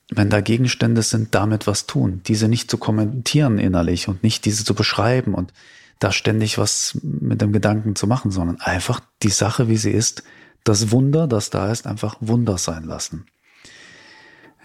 wenn 0.09 0.29
da 0.29 0.41
Gegenstände 0.41 1.03
sind, 1.03 1.35
damit 1.35 1.67
was 1.67 1.85
tun. 1.85 2.21
Diese 2.25 2.47
nicht 2.47 2.69
zu 2.69 2.77
kommentieren 2.77 3.59
innerlich 3.59 4.07
und 4.07 4.23
nicht 4.23 4.45
diese 4.45 4.65
zu 4.65 4.73
beschreiben 4.73 5.33
und 5.33 5.53
da 5.99 6.11
ständig 6.11 6.57
was 6.57 6.97
mit 7.03 7.41
dem 7.41 7.51
Gedanken 7.51 7.95
zu 7.95 8.07
machen, 8.07 8.31
sondern 8.31 8.59
einfach 8.61 9.01
die 9.21 9.29
Sache, 9.29 9.67
wie 9.67 9.77
sie 9.77 9.91
ist, 9.91 10.23
das 10.63 10.91
Wunder, 10.91 11.27
das 11.27 11.49
da 11.49 11.71
ist, 11.71 11.85
einfach 11.85 12.17
Wunder 12.21 12.57
sein 12.57 12.83
lassen. 12.83 13.25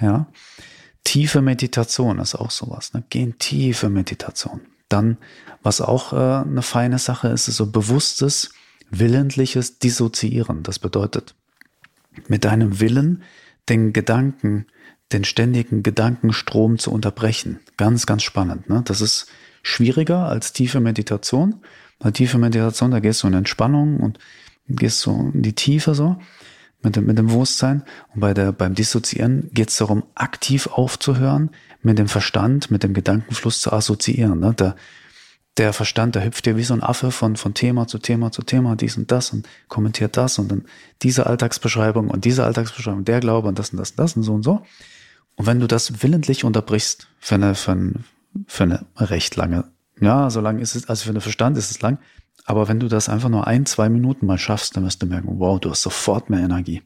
Ja. 0.01 0.27
Tiefe 1.03 1.43
Meditation 1.43 2.19
ist 2.19 2.35
auch 2.35 2.51
sowas. 2.51 2.95
Ne? 2.95 3.05
Gehen 3.11 3.39
tiefe 3.39 3.91
Meditation. 3.91 4.61
Dann, 4.89 5.19
was 5.63 5.81
auch 5.81 6.13
äh, 6.13 6.47
eine 6.47 6.63
feine 6.63 6.99
Sache 6.99 7.29
ist, 7.29 7.49
ist 7.49 7.57
so 7.57 7.67
bewusstes, 7.67 8.51
willentliches 8.91 9.79
Dissoziieren. 9.79 10.63
Das 10.63 10.79
bedeutet, 10.79 11.35
mit 12.29 12.45
deinem 12.45 12.81
Willen 12.81 13.23
den 13.69 13.93
Gedanken, 13.93 14.67
den 15.12 15.25
ständigen 15.25 15.82
Gedankenstrom 15.82 16.78
zu 16.78 16.90
unterbrechen. 16.90 17.61
Ganz, 17.76 18.06
ganz 18.06 18.23
spannend. 18.23 18.68
Ne? 18.68 18.82
Das 18.84 19.00
ist 19.00 19.26
schwieriger 19.62 20.26
als 20.26 20.52
tiefe 20.52 20.80
Meditation. 20.80 21.56
Bei 21.99 22.11
tiefe 22.11 22.38
Meditation, 22.38 22.90
da 22.90 23.00
gehst 23.00 23.23
du 23.23 23.28
in 23.28 23.34
Entspannung 23.34 24.00
und 24.00 24.18
gehst 24.68 25.00
so 25.00 25.30
in 25.32 25.42
die 25.42 25.54
Tiefe 25.54 25.94
so 25.94 26.16
mit 26.82 26.96
dem, 26.96 27.06
mit 27.06 27.18
dem 27.18 27.26
Bewusstsein. 27.26 27.82
Und 28.14 28.20
bei 28.20 28.34
der, 28.34 28.52
beim 28.52 28.75
Dissoziieren 28.75 29.50
geht 29.52 29.70
es 29.70 29.76
darum, 29.76 30.04
aktiv 30.14 30.66
aufzuhören, 30.66 31.50
mit 31.82 31.99
dem 31.99 32.08
Verstand, 32.08 32.70
mit 32.70 32.82
dem 32.82 32.94
Gedankenfluss 32.94 33.61
zu 33.61 33.73
assoziieren. 33.73 34.40
Ne? 34.40 34.54
Der, 34.54 34.76
der 35.56 35.73
Verstand, 35.73 36.16
der 36.16 36.25
hüpft 36.25 36.46
ja 36.46 36.56
wie 36.56 36.64
so 36.64 36.75
ein 36.75 36.82
Affe 36.82 37.11
von, 37.11 37.37
von 37.37 37.54
Thema 37.54 37.87
zu 37.87 37.99
Thema 37.99 38.32
zu 38.32 38.42
Thema, 38.42 38.75
dies 38.75 38.96
und 38.96 39.11
das 39.12 39.30
und 39.30 39.49
kommentiert 39.68 40.16
das 40.16 40.38
und 40.38 40.50
dann 40.50 40.64
diese 41.02 41.26
Alltagsbeschreibung 41.26 42.11
und 42.11 42.25
diese 42.25 42.44
Alltagsbeschreibung, 42.44 43.04
der 43.04 43.20
Glaube 43.20 43.49
und 43.49 43.58
das 43.58 43.70
und 43.70 43.78
das 43.78 43.90
und 43.90 43.99
das 43.99 44.16
und 44.16 44.23
so 44.25 44.34
und 44.34 44.42
so. 44.42 44.62
Und 45.37 45.46
wenn 45.46 45.61
du 45.61 45.66
das 45.66 46.02
willentlich 46.02 46.44
unterbrichst 46.44 47.08
für 47.18 47.37
eine, 47.37 47.54
für, 47.54 47.73
eine, 47.73 47.94
für 48.46 48.64
eine 48.64 48.87
recht 48.96 49.37
lange, 49.37 49.64
ja, 50.00 50.28
so 50.30 50.40
lang 50.40 50.58
ist 50.58 50.75
es, 50.75 50.88
also 50.88 51.06
für 51.06 51.12
den 51.12 51.20
Verstand 51.20 51.56
ist 51.56 51.70
es 51.70 51.80
lang, 51.80 51.99
aber 52.44 52.68
wenn 52.68 52.80
du 52.80 52.88
das 52.88 53.08
einfach 53.08 53.28
nur 53.28 53.46
ein, 53.46 53.64
zwei 53.64 53.88
Minuten 53.88 54.26
mal 54.26 54.38
schaffst, 54.38 54.76
dann 54.76 54.84
wirst 54.84 55.02
du 55.02 55.06
merken, 55.06 55.38
wow, 55.38 55.58
du 55.61 55.70
hast 55.70 55.82
sofort 55.82 56.30
mehr 56.30 56.40
Energie. 56.40 56.82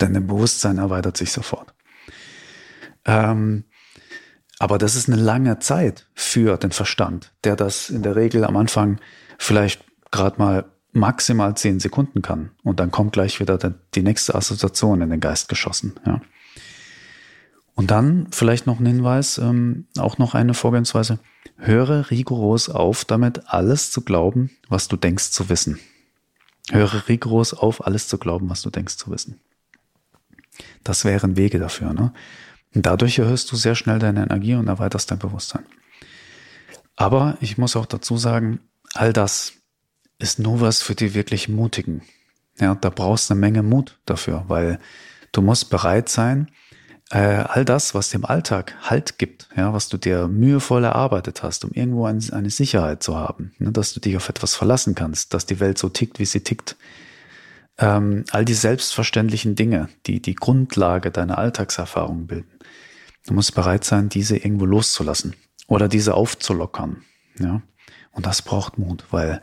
Denn 0.00 0.14
dein 0.14 0.26
Bewusstsein 0.26 0.78
erweitert 0.78 1.16
sich 1.16 1.32
sofort. 1.32 1.74
Ähm, 3.04 3.64
aber 4.58 4.78
das 4.78 4.96
ist 4.96 5.08
eine 5.08 5.20
lange 5.20 5.58
Zeit 5.58 6.06
für 6.14 6.56
den 6.56 6.72
Verstand, 6.72 7.32
der 7.44 7.56
das 7.56 7.90
in 7.90 8.02
der 8.02 8.16
Regel 8.16 8.44
am 8.44 8.56
Anfang 8.56 8.98
vielleicht 9.38 9.84
gerade 10.10 10.38
mal 10.38 10.64
maximal 10.92 11.56
zehn 11.56 11.78
Sekunden 11.78 12.22
kann. 12.22 12.50
Und 12.62 12.80
dann 12.80 12.90
kommt 12.90 13.12
gleich 13.12 13.38
wieder 13.38 13.58
die 13.94 14.02
nächste 14.02 14.34
Assoziation 14.34 15.02
in 15.02 15.10
den 15.10 15.20
Geist 15.20 15.48
geschossen. 15.48 15.94
Ja. 16.06 16.22
Und 17.74 17.90
dann 17.90 18.28
vielleicht 18.30 18.66
noch 18.66 18.80
ein 18.80 18.86
Hinweis, 18.86 19.36
ähm, 19.36 19.86
auch 19.98 20.16
noch 20.16 20.34
eine 20.34 20.54
Vorgehensweise. 20.54 21.18
Höre 21.58 22.10
rigoros 22.10 22.70
auf, 22.70 23.04
damit 23.04 23.48
alles 23.48 23.90
zu 23.90 24.00
glauben, 24.00 24.50
was 24.68 24.88
du 24.88 24.96
denkst 24.96 25.30
zu 25.30 25.50
wissen. 25.50 25.78
Höre 26.70 27.06
rigoros 27.08 27.52
auf, 27.52 27.86
alles 27.86 28.08
zu 28.08 28.16
glauben, 28.16 28.48
was 28.48 28.62
du 28.62 28.70
denkst 28.70 28.96
zu 28.96 29.10
wissen. 29.10 29.38
Das 30.82 31.04
wären 31.04 31.36
Wege 31.36 31.58
dafür. 31.58 31.92
Ne? 31.92 32.12
Dadurch 32.82 33.18
erhöhst 33.18 33.50
du 33.50 33.56
sehr 33.56 33.74
schnell 33.74 33.98
deine 33.98 34.22
Energie 34.22 34.54
und 34.54 34.68
erweiterst 34.68 35.10
dein 35.10 35.18
Bewusstsein. 35.18 35.64
Aber 36.94 37.36
ich 37.40 37.58
muss 37.58 37.76
auch 37.76 37.86
dazu 37.86 38.16
sagen, 38.16 38.60
all 38.94 39.12
das 39.12 39.52
ist 40.18 40.38
nur 40.38 40.60
was 40.60 40.82
für 40.82 40.94
die 40.94 41.14
wirklich 41.14 41.48
Mutigen. 41.48 42.02
Ja, 42.58 42.74
da 42.74 42.90
brauchst 42.90 43.28
du 43.28 43.34
eine 43.34 43.40
Menge 43.40 43.62
Mut 43.62 43.98
dafür, 44.06 44.44
weil 44.48 44.78
du 45.32 45.42
musst 45.42 45.68
bereit 45.68 46.08
sein, 46.08 46.50
äh, 47.10 47.18
all 47.18 47.64
das, 47.64 47.94
was 47.94 48.10
dem 48.10 48.24
Alltag 48.24 48.74
Halt 48.82 49.18
gibt, 49.18 49.48
ja, 49.56 49.72
was 49.72 49.88
du 49.88 49.96
dir 49.96 50.26
mühevoll 50.26 50.84
erarbeitet 50.84 51.42
hast, 51.42 51.64
um 51.64 51.70
irgendwo 51.72 52.06
ein, 52.06 52.22
eine 52.32 52.50
Sicherheit 52.50 53.02
zu 53.02 53.16
haben, 53.16 53.52
ne, 53.58 53.70
dass 53.72 53.92
du 53.92 54.00
dich 54.00 54.16
auf 54.16 54.28
etwas 54.28 54.54
verlassen 54.54 54.94
kannst, 54.94 55.32
dass 55.32 55.46
die 55.46 55.60
Welt 55.60 55.78
so 55.78 55.88
tickt, 55.88 56.18
wie 56.18 56.24
sie 56.24 56.40
tickt. 56.40 56.76
Ähm, 57.78 58.24
all 58.30 58.44
die 58.44 58.54
selbstverständlichen 58.54 59.54
Dinge, 59.54 59.88
die 60.06 60.22
die 60.22 60.34
Grundlage 60.34 61.10
deiner 61.10 61.38
Alltagserfahrung 61.38 62.26
bilden, 62.26 62.56
Du 63.26 63.34
musst 63.34 63.54
bereit 63.54 63.84
sein, 63.84 64.08
diese 64.08 64.36
irgendwo 64.36 64.64
loszulassen 64.64 65.34
oder 65.66 65.88
diese 65.88 66.14
aufzulockern. 66.14 67.02
Ja. 67.38 67.60
Und 68.12 68.24
das 68.24 68.40
braucht 68.40 68.78
Mut, 68.78 69.04
weil 69.10 69.42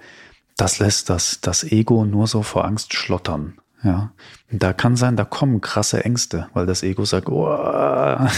das 0.56 0.80
lässt 0.80 1.10
das, 1.10 1.42
das 1.42 1.64
Ego 1.64 2.06
nur 2.06 2.28
so 2.28 2.44
vor 2.44 2.66
Angst 2.66 2.94
schlottern. 2.94 3.60
Ja. 3.84 4.14
Und 4.50 4.64
da 4.64 4.72
kann 4.72 4.96
sein, 4.96 5.18
da 5.18 5.26
kommen 5.26 5.60
krasse 5.60 6.06
Ängste, 6.06 6.48
weil 6.54 6.66
das 6.66 6.82
Ego 6.82 7.04
sagt, 7.04 7.28
oh, 7.28 7.50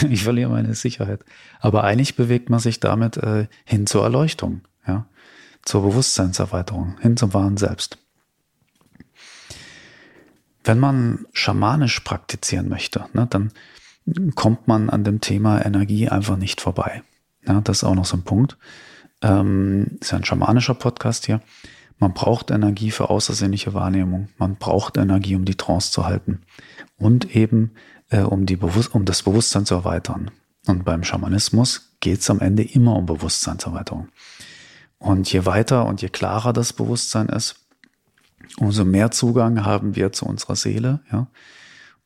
ich 0.10 0.24
verliere 0.24 0.50
meine 0.50 0.74
Sicherheit. 0.74 1.24
Aber 1.60 1.84
eigentlich 1.84 2.16
bewegt 2.16 2.50
man 2.50 2.60
sich 2.60 2.80
damit 2.80 3.18
äh, 3.18 3.48
hin 3.66 3.86
zur 3.86 4.04
Erleuchtung, 4.04 4.62
ja, 4.88 5.06
zur 5.62 5.84
Bewusstseinserweiterung, 5.84 6.98
hin 7.02 7.18
zum 7.18 7.36
wahren 7.36 7.58
Selbst. 7.58 8.00
Wenn 10.66 10.80
man 10.80 11.26
schamanisch 11.32 12.00
praktizieren 12.02 12.68
möchte, 12.68 13.06
ne, 13.14 13.28
dann 13.30 13.52
kommt 14.34 14.68
man 14.68 14.90
an 14.90 15.04
dem 15.04 15.22
Thema 15.22 15.64
Energie 15.64 16.10
einfach 16.10 16.38
nicht 16.38 16.60
vorbei. 16.60 17.04
Ja, 17.48 17.62
das 17.62 17.78
ist 17.78 17.84
auch 17.84 17.96
noch 17.96 18.06
so 18.06 18.18
ein 18.18 18.24
Punkt. 18.24 18.58
Ähm, 19.22 19.98
ist 20.02 20.12
ja 20.12 20.18
ein 20.18 20.26
schamanischer 20.26 20.74
Podcast 20.74 21.28
hier. 21.28 21.42
Man 22.00 22.14
braucht 22.14 22.52
Energie 22.52 22.92
für 22.92 23.10
außersinnliche 23.10 23.74
Wahrnehmung. 23.74 24.30
Man 24.38 24.56
braucht 24.56 24.98
Energie, 24.98 25.36
um 25.36 25.46
die 25.46 25.56
Trance 25.56 25.92
zu 25.92 26.06
halten 26.06 26.42
und 26.98 27.36
eben 27.36 27.72
äh, 28.10 28.22
um, 28.22 28.46
die 28.46 28.58
Bewusst 28.58 28.94
um 28.94 29.06
das 29.06 29.24
Bewusstsein 29.24 29.66
zu 29.66 29.76
erweitern. 29.76 30.32
Und 30.68 30.84
beim 30.84 31.04
Schamanismus 31.04 31.96
geht 32.00 32.20
es 32.20 32.30
am 32.30 32.40
Ende 32.40 32.64
immer 32.64 32.96
um 32.96 33.06
Bewusstseinserweiterung. 33.06 34.10
Und 34.98 35.32
je 35.32 35.46
weiter 35.46 35.86
und 35.86 36.02
je 36.02 36.10
klarer 36.10 36.54
das 36.54 36.74
Bewusstsein 36.74 37.30
ist, 37.30 37.65
umso 38.58 38.86
mehr 38.86 39.12
Zugang 39.12 39.66
haben 39.66 39.96
wir 39.96 40.12
zu 40.12 40.26
unserer 40.26 40.56
Seele. 40.56 41.02
Ja? 41.12 41.28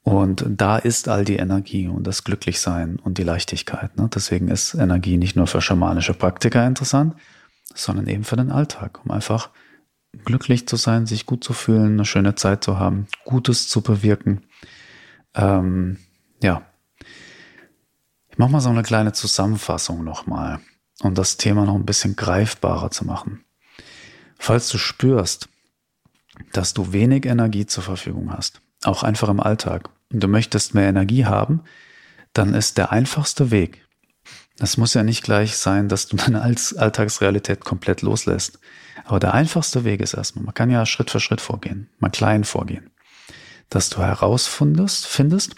Und 0.03 0.45
da 0.47 0.77
ist 0.77 1.07
all 1.07 1.25
die 1.25 1.35
Energie 1.35 1.87
und 1.87 2.05
das 2.05 2.23
Glücklichsein 2.23 2.97
und 2.97 3.17
die 3.17 3.23
Leichtigkeit. 3.23 3.97
Ne? 3.97 4.09
Deswegen 4.13 4.47
ist 4.47 4.73
Energie 4.73 5.17
nicht 5.17 5.35
nur 5.35 5.47
für 5.47 5.61
schamanische 5.61 6.13
Praktiker 6.13 6.65
interessant, 6.65 7.15
sondern 7.73 8.07
eben 8.07 8.23
für 8.23 8.35
den 8.35 8.51
Alltag, 8.51 9.05
um 9.05 9.11
einfach 9.11 9.49
glücklich 10.25 10.67
zu 10.67 10.75
sein, 10.75 11.05
sich 11.05 11.25
gut 11.25 11.43
zu 11.43 11.53
fühlen, 11.53 11.93
eine 11.93 12.05
schöne 12.05 12.35
Zeit 12.35 12.63
zu 12.63 12.79
haben, 12.79 13.07
Gutes 13.25 13.67
zu 13.67 13.81
bewirken. 13.81 14.41
Ähm, 15.35 15.97
ja. 16.41 16.63
Ich 18.29 18.37
mache 18.37 18.51
mal 18.51 18.61
so 18.61 18.69
eine 18.69 18.83
kleine 18.83 19.11
Zusammenfassung 19.11 20.03
nochmal, 20.03 20.59
um 21.01 21.13
das 21.13 21.37
Thema 21.37 21.65
noch 21.65 21.75
ein 21.75 21.85
bisschen 21.85 22.15
greifbarer 22.15 22.89
zu 22.89 23.05
machen. 23.05 23.43
Falls 24.37 24.69
du 24.69 24.77
spürst, 24.77 25.49
dass 26.53 26.73
du 26.73 26.93
wenig 26.93 27.25
Energie 27.25 27.65
zur 27.65 27.83
Verfügung 27.83 28.31
hast, 28.31 28.61
auch 28.83 29.03
einfach 29.03 29.29
im 29.29 29.39
Alltag, 29.39 29.89
und 30.11 30.23
du 30.23 30.27
möchtest 30.27 30.73
mehr 30.73 30.89
Energie 30.89 31.25
haben, 31.25 31.61
dann 32.33 32.53
ist 32.53 32.77
der 32.77 32.91
einfachste 32.91 33.51
Weg, 33.51 33.85
das 34.59 34.75
muss 34.75 34.93
ja 34.93 35.03
nicht 35.03 35.23
gleich 35.23 35.55
sein, 35.55 35.87
dass 35.87 36.07
du 36.07 36.17
deine 36.17 36.43
Alltagsrealität 36.43 37.63
komplett 37.65 38.01
loslässt. 38.01 38.59
Aber 39.05 39.19
der 39.19 39.33
einfachste 39.33 39.85
Weg 39.85 40.01
ist 40.01 40.13
erstmal, 40.13 40.45
man 40.45 40.53
kann 40.53 40.69
ja 40.69 40.85
Schritt 40.85 41.09
für 41.09 41.19
Schritt 41.19 41.41
vorgehen, 41.41 41.89
mal 41.99 42.09
klein 42.09 42.43
vorgehen, 42.43 42.91
dass 43.69 43.89
du 43.89 43.99
herausfindest, 43.99 45.07
findest, 45.07 45.55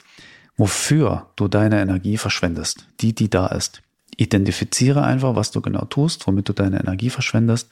wofür 0.55 1.31
du 1.35 1.47
deine 1.47 1.81
Energie 1.81 2.17
verschwendest, 2.17 2.87
die, 3.01 3.13
die 3.13 3.29
da 3.29 3.47
ist. 3.47 3.81
Identifiziere 4.15 5.03
einfach, 5.03 5.35
was 5.35 5.51
du 5.51 5.61
genau 5.61 5.85
tust, 5.85 6.27
womit 6.27 6.47
du 6.47 6.53
deine 6.53 6.79
Energie 6.79 7.09
verschwendest, 7.09 7.69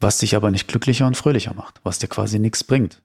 was 0.00 0.18
dich 0.18 0.36
aber 0.36 0.50
nicht 0.50 0.68
glücklicher 0.68 1.06
und 1.06 1.16
fröhlicher 1.16 1.54
macht, 1.54 1.80
was 1.82 1.98
dir 1.98 2.08
quasi 2.08 2.38
nichts 2.38 2.64
bringt, 2.64 3.02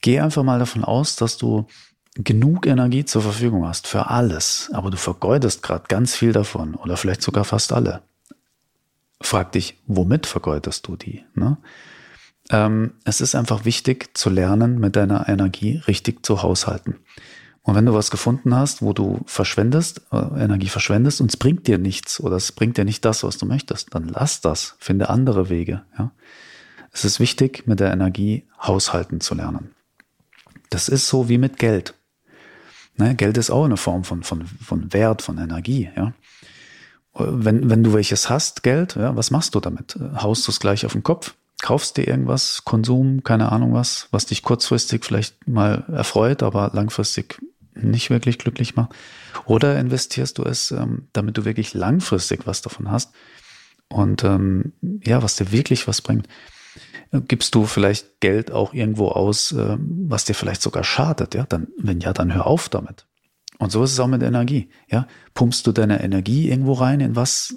Geh 0.00 0.20
einfach 0.20 0.42
mal 0.42 0.58
davon 0.58 0.84
aus, 0.84 1.16
dass 1.16 1.36
du 1.38 1.66
genug 2.14 2.66
Energie 2.66 3.04
zur 3.04 3.22
Verfügung 3.22 3.66
hast 3.66 3.86
für 3.86 4.08
alles, 4.08 4.70
aber 4.72 4.90
du 4.90 4.96
vergeudest 4.96 5.62
gerade 5.62 5.84
ganz 5.88 6.14
viel 6.14 6.32
davon 6.32 6.74
oder 6.74 6.96
vielleicht 6.96 7.22
sogar 7.22 7.44
fast 7.44 7.72
alle. 7.72 8.02
Frag 9.20 9.52
dich, 9.52 9.80
womit 9.86 10.26
vergeudest 10.26 10.86
du 10.86 10.96
die? 10.96 11.24
Ne? 11.34 11.58
Ähm, 12.50 12.94
es 13.04 13.20
ist 13.20 13.34
einfach 13.34 13.64
wichtig 13.64 14.16
zu 14.16 14.30
lernen, 14.30 14.78
mit 14.78 14.94
deiner 14.96 15.28
Energie 15.28 15.82
richtig 15.88 16.24
zu 16.24 16.42
haushalten. 16.42 16.96
Und 17.68 17.74
wenn 17.74 17.84
du 17.84 17.92
was 17.92 18.10
gefunden 18.10 18.54
hast, 18.54 18.80
wo 18.80 18.94
du 18.94 19.20
verschwendest, 19.26 20.00
äh, 20.10 20.42
Energie 20.42 20.70
verschwendest 20.70 21.20
und 21.20 21.30
es 21.30 21.36
bringt 21.36 21.66
dir 21.66 21.76
nichts 21.76 22.18
oder 22.18 22.36
es 22.36 22.50
bringt 22.50 22.78
dir 22.78 22.86
nicht 22.86 23.04
das, 23.04 23.24
was 23.24 23.36
du 23.36 23.44
möchtest, 23.44 23.94
dann 23.94 24.08
lass 24.08 24.40
das, 24.40 24.76
finde 24.78 25.10
andere 25.10 25.50
Wege. 25.50 25.82
Ja? 25.98 26.10
Es 26.92 27.04
ist 27.04 27.20
wichtig, 27.20 27.66
mit 27.66 27.78
der 27.78 27.92
Energie 27.92 28.46
haushalten 28.58 29.20
zu 29.20 29.34
lernen. 29.34 29.74
Das 30.70 30.88
ist 30.88 31.08
so 31.08 31.28
wie 31.28 31.36
mit 31.36 31.58
Geld. 31.58 31.92
Ne, 32.96 33.14
Geld 33.14 33.36
ist 33.36 33.50
auch 33.50 33.66
eine 33.66 33.76
Form 33.76 34.02
von, 34.02 34.22
von, 34.22 34.46
von 34.46 34.90
Wert, 34.94 35.20
von 35.20 35.36
Energie. 35.36 35.90
Ja? 35.94 36.14
Wenn, 37.12 37.68
wenn 37.68 37.84
du 37.84 37.92
welches 37.92 38.30
hast, 38.30 38.62
Geld, 38.62 38.96
ja, 38.96 39.14
was 39.14 39.30
machst 39.30 39.54
du 39.54 39.60
damit? 39.60 39.94
Haust 40.16 40.46
du 40.46 40.52
es 40.52 40.60
gleich 40.60 40.86
auf 40.86 40.92
den 40.92 41.02
Kopf? 41.02 41.34
Kaufst 41.60 41.98
dir 41.98 42.08
irgendwas, 42.08 42.64
Konsum, 42.64 43.24
keine 43.24 43.52
Ahnung 43.52 43.74
was, 43.74 44.08
was 44.10 44.24
dich 44.24 44.42
kurzfristig 44.42 45.04
vielleicht 45.04 45.46
mal 45.46 45.84
erfreut, 45.88 46.42
aber 46.42 46.70
langfristig 46.72 47.38
nicht 47.82 48.10
wirklich 48.10 48.38
glücklich 48.38 48.76
macht? 48.76 48.94
Oder 49.44 49.78
investierst 49.78 50.38
du 50.38 50.44
es, 50.44 50.70
ähm, 50.70 51.08
damit 51.12 51.36
du 51.36 51.44
wirklich 51.44 51.74
langfristig 51.74 52.46
was 52.46 52.62
davon 52.62 52.90
hast 52.90 53.12
und 53.88 54.24
ähm, 54.24 54.72
ja, 55.04 55.22
was 55.22 55.36
dir 55.36 55.52
wirklich 55.52 55.88
was 55.88 56.02
bringt? 56.02 56.28
Gibst 57.10 57.54
du 57.54 57.64
vielleicht 57.64 58.20
Geld 58.20 58.52
auch 58.52 58.74
irgendwo 58.74 59.08
aus, 59.08 59.52
äh, 59.52 59.76
was 59.78 60.24
dir 60.24 60.34
vielleicht 60.34 60.60
sogar 60.60 60.84
schadet? 60.84 61.34
Ja, 61.34 61.46
dann, 61.48 61.68
wenn 61.78 62.00
ja, 62.00 62.12
dann 62.12 62.34
hör 62.34 62.46
auf 62.46 62.68
damit. 62.68 63.06
Und 63.58 63.72
so 63.72 63.82
ist 63.82 63.92
es 63.92 63.98
auch 63.98 64.06
mit 64.06 64.22
Energie. 64.22 64.68
Ja, 64.88 65.08
pumpst 65.34 65.66
du 65.66 65.72
deine 65.72 66.02
Energie 66.02 66.48
irgendwo 66.48 66.74
rein 66.74 67.00
in 67.00 67.16
was, 67.16 67.56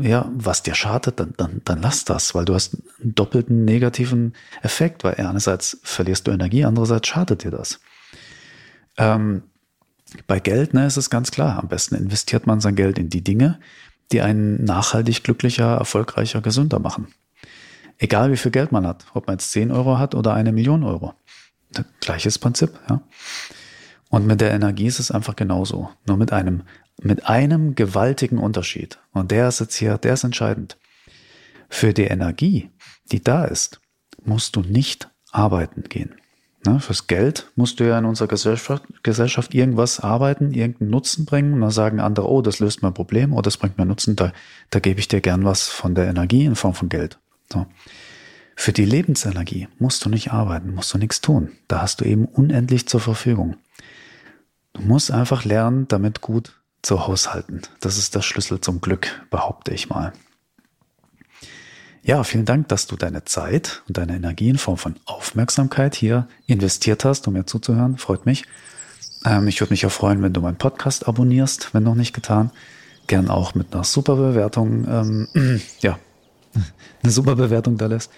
ja, 0.00 0.30
was 0.32 0.62
dir 0.62 0.74
schadet, 0.74 1.18
dann, 1.18 1.34
dann, 1.36 1.60
dann 1.64 1.82
lass 1.82 2.04
das, 2.04 2.36
weil 2.36 2.44
du 2.44 2.54
hast 2.54 2.76
einen 3.02 3.16
doppelten 3.16 3.64
negativen 3.64 4.34
Effekt, 4.62 5.02
weil 5.02 5.14
einerseits 5.14 5.80
verlierst 5.82 6.28
du 6.28 6.30
Energie, 6.30 6.64
andererseits 6.64 7.08
schadet 7.08 7.42
dir 7.42 7.50
das. 7.50 7.80
Ähm, 8.96 9.42
bei 10.26 10.40
Geld, 10.40 10.74
ne, 10.74 10.86
ist 10.86 10.96
es 10.96 11.10
ganz 11.10 11.30
klar. 11.30 11.58
Am 11.58 11.68
besten 11.68 11.94
investiert 11.94 12.46
man 12.46 12.60
sein 12.60 12.76
Geld 12.76 12.98
in 12.98 13.08
die 13.08 13.22
Dinge, 13.22 13.60
die 14.12 14.20
einen 14.20 14.64
nachhaltig 14.64 15.22
glücklicher, 15.22 15.76
erfolgreicher, 15.76 16.40
gesünder 16.40 16.78
machen. 16.78 17.08
Egal 17.98 18.32
wie 18.32 18.36
viel 18.36 18.50
Geld 18.50 18.72
man 18.72 18.86
hat, 18.86 19.06
ob 19.14 19.26
man 19.26 19.34
jetzt 19.34 19.52
10 19.52 19.70
Euro 19.70 19.98
hat 19.98 20.14
oder 20.14 20.34
eine 20.34 20.52
Million 20.52 20.84
Euro. 20.84 21.14
Gleiches 22.00 22.38
Prinzip, 22.38 22.72
ja. 22.88 23.02
Und 24.08 24.26
mit 24.26 24.40
der 24.40 24.52
Energie 24.52 24.86
ist 24.86 24.98
es 24.98 25.12
einfach 25.12 25.36
genauso. 25.36 25.90
Nur 26.06 26.16
mit 26.16 26.32
einem, 26.32 26.62
mit 27.00 27.26
einem 27.26 27.76
gewaltigen 27.76 28.38
Unterschied. 28.38 28.98
Und 29.12 29.30
der 29.30 29.48
ist 29.48 29.60
jetzt 29.60 29.76
hier, 29.76 29.98
der 29.98 30.14
ist 30.14 30.24
entscheidend. 30.24 30.78
Für 31.68 31.94
die 31.94 32.04
Energie, 32.04 32.70
die 33.12 33.22
da 33.22 33.44
ist, 33.44 33.80
musst 34.24 34.56
du 34.56 34.62
nicht 34.62 35.10
arbeiten 35.30 35.84
gehen. 35.84 36.19
Ne, 36.66 36.78
fürs 36.78 37.06
Geld 37.06 37.50
musst 37.56 37.80
du 37.80 37.88
ja 37.88 37.98
in 37.98 38.04
unserer 38.04 38.28
Gesellschaft, 38.28 38.84
Gesellschaft 39.02 39.54
irgendwas 39.54 39.98
arbeiten, 39.98 40.52
irgendeinen 40.52 40.90
Nutzen 40.90 41.24
bringen. 41.24 41.54
Und 41.54 41.62
dann 41.62 41.70
sagen 41.70 42.00
andere, 42.00 42.28
oh, 42.28 42.42
das 42.42 42.58
löst 42.58 42.82
mein 42.82 42.92
Problem, 42.92 43.32
oh, 43.32 43.40
das 43.40 43.56
bringt 43.56 43.78
mir 43.78 43.86
Nutzen, 43.86 44.14
da, 44.14 44.32
da 44.68 44.78
gebe 44.78 45.00
ich 45.00 45.08
dir 45.08 45.22
gern 45.22 45.44
was 45.44 45.68
von 45.68 45.94
der 45.94 46.08
Energie 46.08 46.44
in 46.44 46.56
Form 46.56 46.74
von 46.74 46.90
Geld. 46.90 47.18
So. 47.50 47.66
Für 48.56 48.72
die 48.72 48.84
Lebensenergie 48.84 49.68
musst 49.78 50.04
du 50.04 50.10
nicht 50.10 50.32
arbeiten, 50.32 50.74
musst 50.74 50.92
du 50.92 50.98
nichts 50.98 51.22
tun. 51.22 51.52
Da 51.66 51.80
hast 51.80 52.02
du 52.02 52.04
eben 52.04 52.26
unendlich 52.26 52.86
zur 52.86 53.00
Verfügung. 53.00 53.56
Du 54.74 54.82
musst 54.82 55.10
einfach 55.10 55.46
lernen, 55.46 55.88
damit 55.88 56.20
gut 56.20 56.60
zu 56.82 57.06
haushalten. 57.06 57.62
Das 57.80 57.96
ist 57.96 58.14
der 58.14 58.20
Schlüssel 58.20 58.60
zum 58.60 58.82
Glück, 58.82 59.24
behaupte 59.30 59.72
ich 59.72 59.88
mal. 59.88 60.12
Ja, 62.02 62.24
vielen 62.24 62.46
Dank, 62.46 62.68
dass 62.68 62.86
du 62.86 62.96
deine 62.96 63.24
Zeit 63.24 63.82
und 63.86 63.98
deine 63.98 64.16
Energie 64.16 64.48
in 64.48 64.58
Form 64.58 64.78
von 64.78 64.96
Aufmerksamkeit 65.04 65.94
hier 65.94 66.26
investiert 66.46 67.04
hast, 67.04 67.28
um 67.28 67.34
mir 67.34 67.44
zuzuhören. 67.44 67.98
Freut 67.98 68.24
mich. 68.24 68.44
Ähm, 69.26 69.48
ich 69.48 69.60
würde 69.60 69.72
mich 69.72 69.84
auch 69.84 69.92
freuen, 69.92 70.22
wenn 70.22 70.32
du 70.32 70.40
meinen 70.40 70.56
Podcast 70.56 71.06
abonnierst, 71.06 71.74
wenn 71.74 71.82
noch 71.82 71.94
nicht 71.94 72.14
getan. 72.14 72.50
Gern 73.06 73.28
auch 73.28 73.54
mit 73.54 73.74
einer 73.74 73.84
super 73.84 74.16
Bewertung, 74.16 74.86
ähm, 74.88 75.60
ja, 75.80 75.98
eine 77.02 77.12
super 77.12 77.36
Bewertung 77.36 77.76
da 77.76 77.86
lässt. 77.86 78.10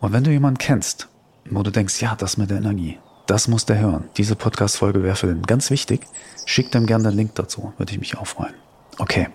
Und 0.00 0.12
wenn 0.12 0.22
du 0.22 0.30
jemanden 0.30 0.58
kennst, 0.58 1.08
wo 1.50 1.62
du 1.62 1.72
denkst, 1.72 2.00
ja, 2.00 2.14
das 2.14 2.36
mit 2.36 2.50
der 2.50 2.58
Energie, 2.58 2.98
das 3.26 3.48
muss 3.48 3.66
der 3.66 3.78
hören. 3.78 4.04
Diese 4.16 4.36
Podcast-Folge 4.36 5.02
wäre 5.02 5.16
für 5.16 5.26
den 5.26 5.42
ganz 5.42 5.70
wichtig. 5.70 6.02
Schick 6.46 6.70
dem 6.70 6.86
gerne 6.86 7.08
den 7.08 7.16
Link 7.16 7.34
dazu, 7.34 7.72
würde 7.78 7.92
ich 7.92 7.98
mich 7.98 8.16
auch 8.16 8.26
freuen. 8.26 8.54
Okay, 8.98 9.28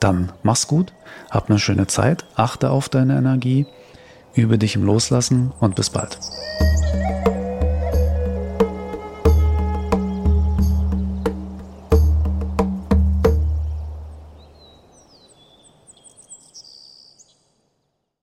dann 0.00 0.32
mach's 0.42 0.66
gut, 0.66 0.92
hab 1.30 1.48
eine 1.48 1.58
schöne 1.58 1.86
Zeit, 1.86 2.24
achte 2.34 2.70
auf 2.70 2.88
deine 2.88 3.16
Energie, 3.16 3.66
übe 4.34 4.58
dich 4.58 4.74
im 4.74 4.84
Loslassen 4.84 5.52
und 5.60 5.76
bis 5.76 5.90
bald. 5.90 6.18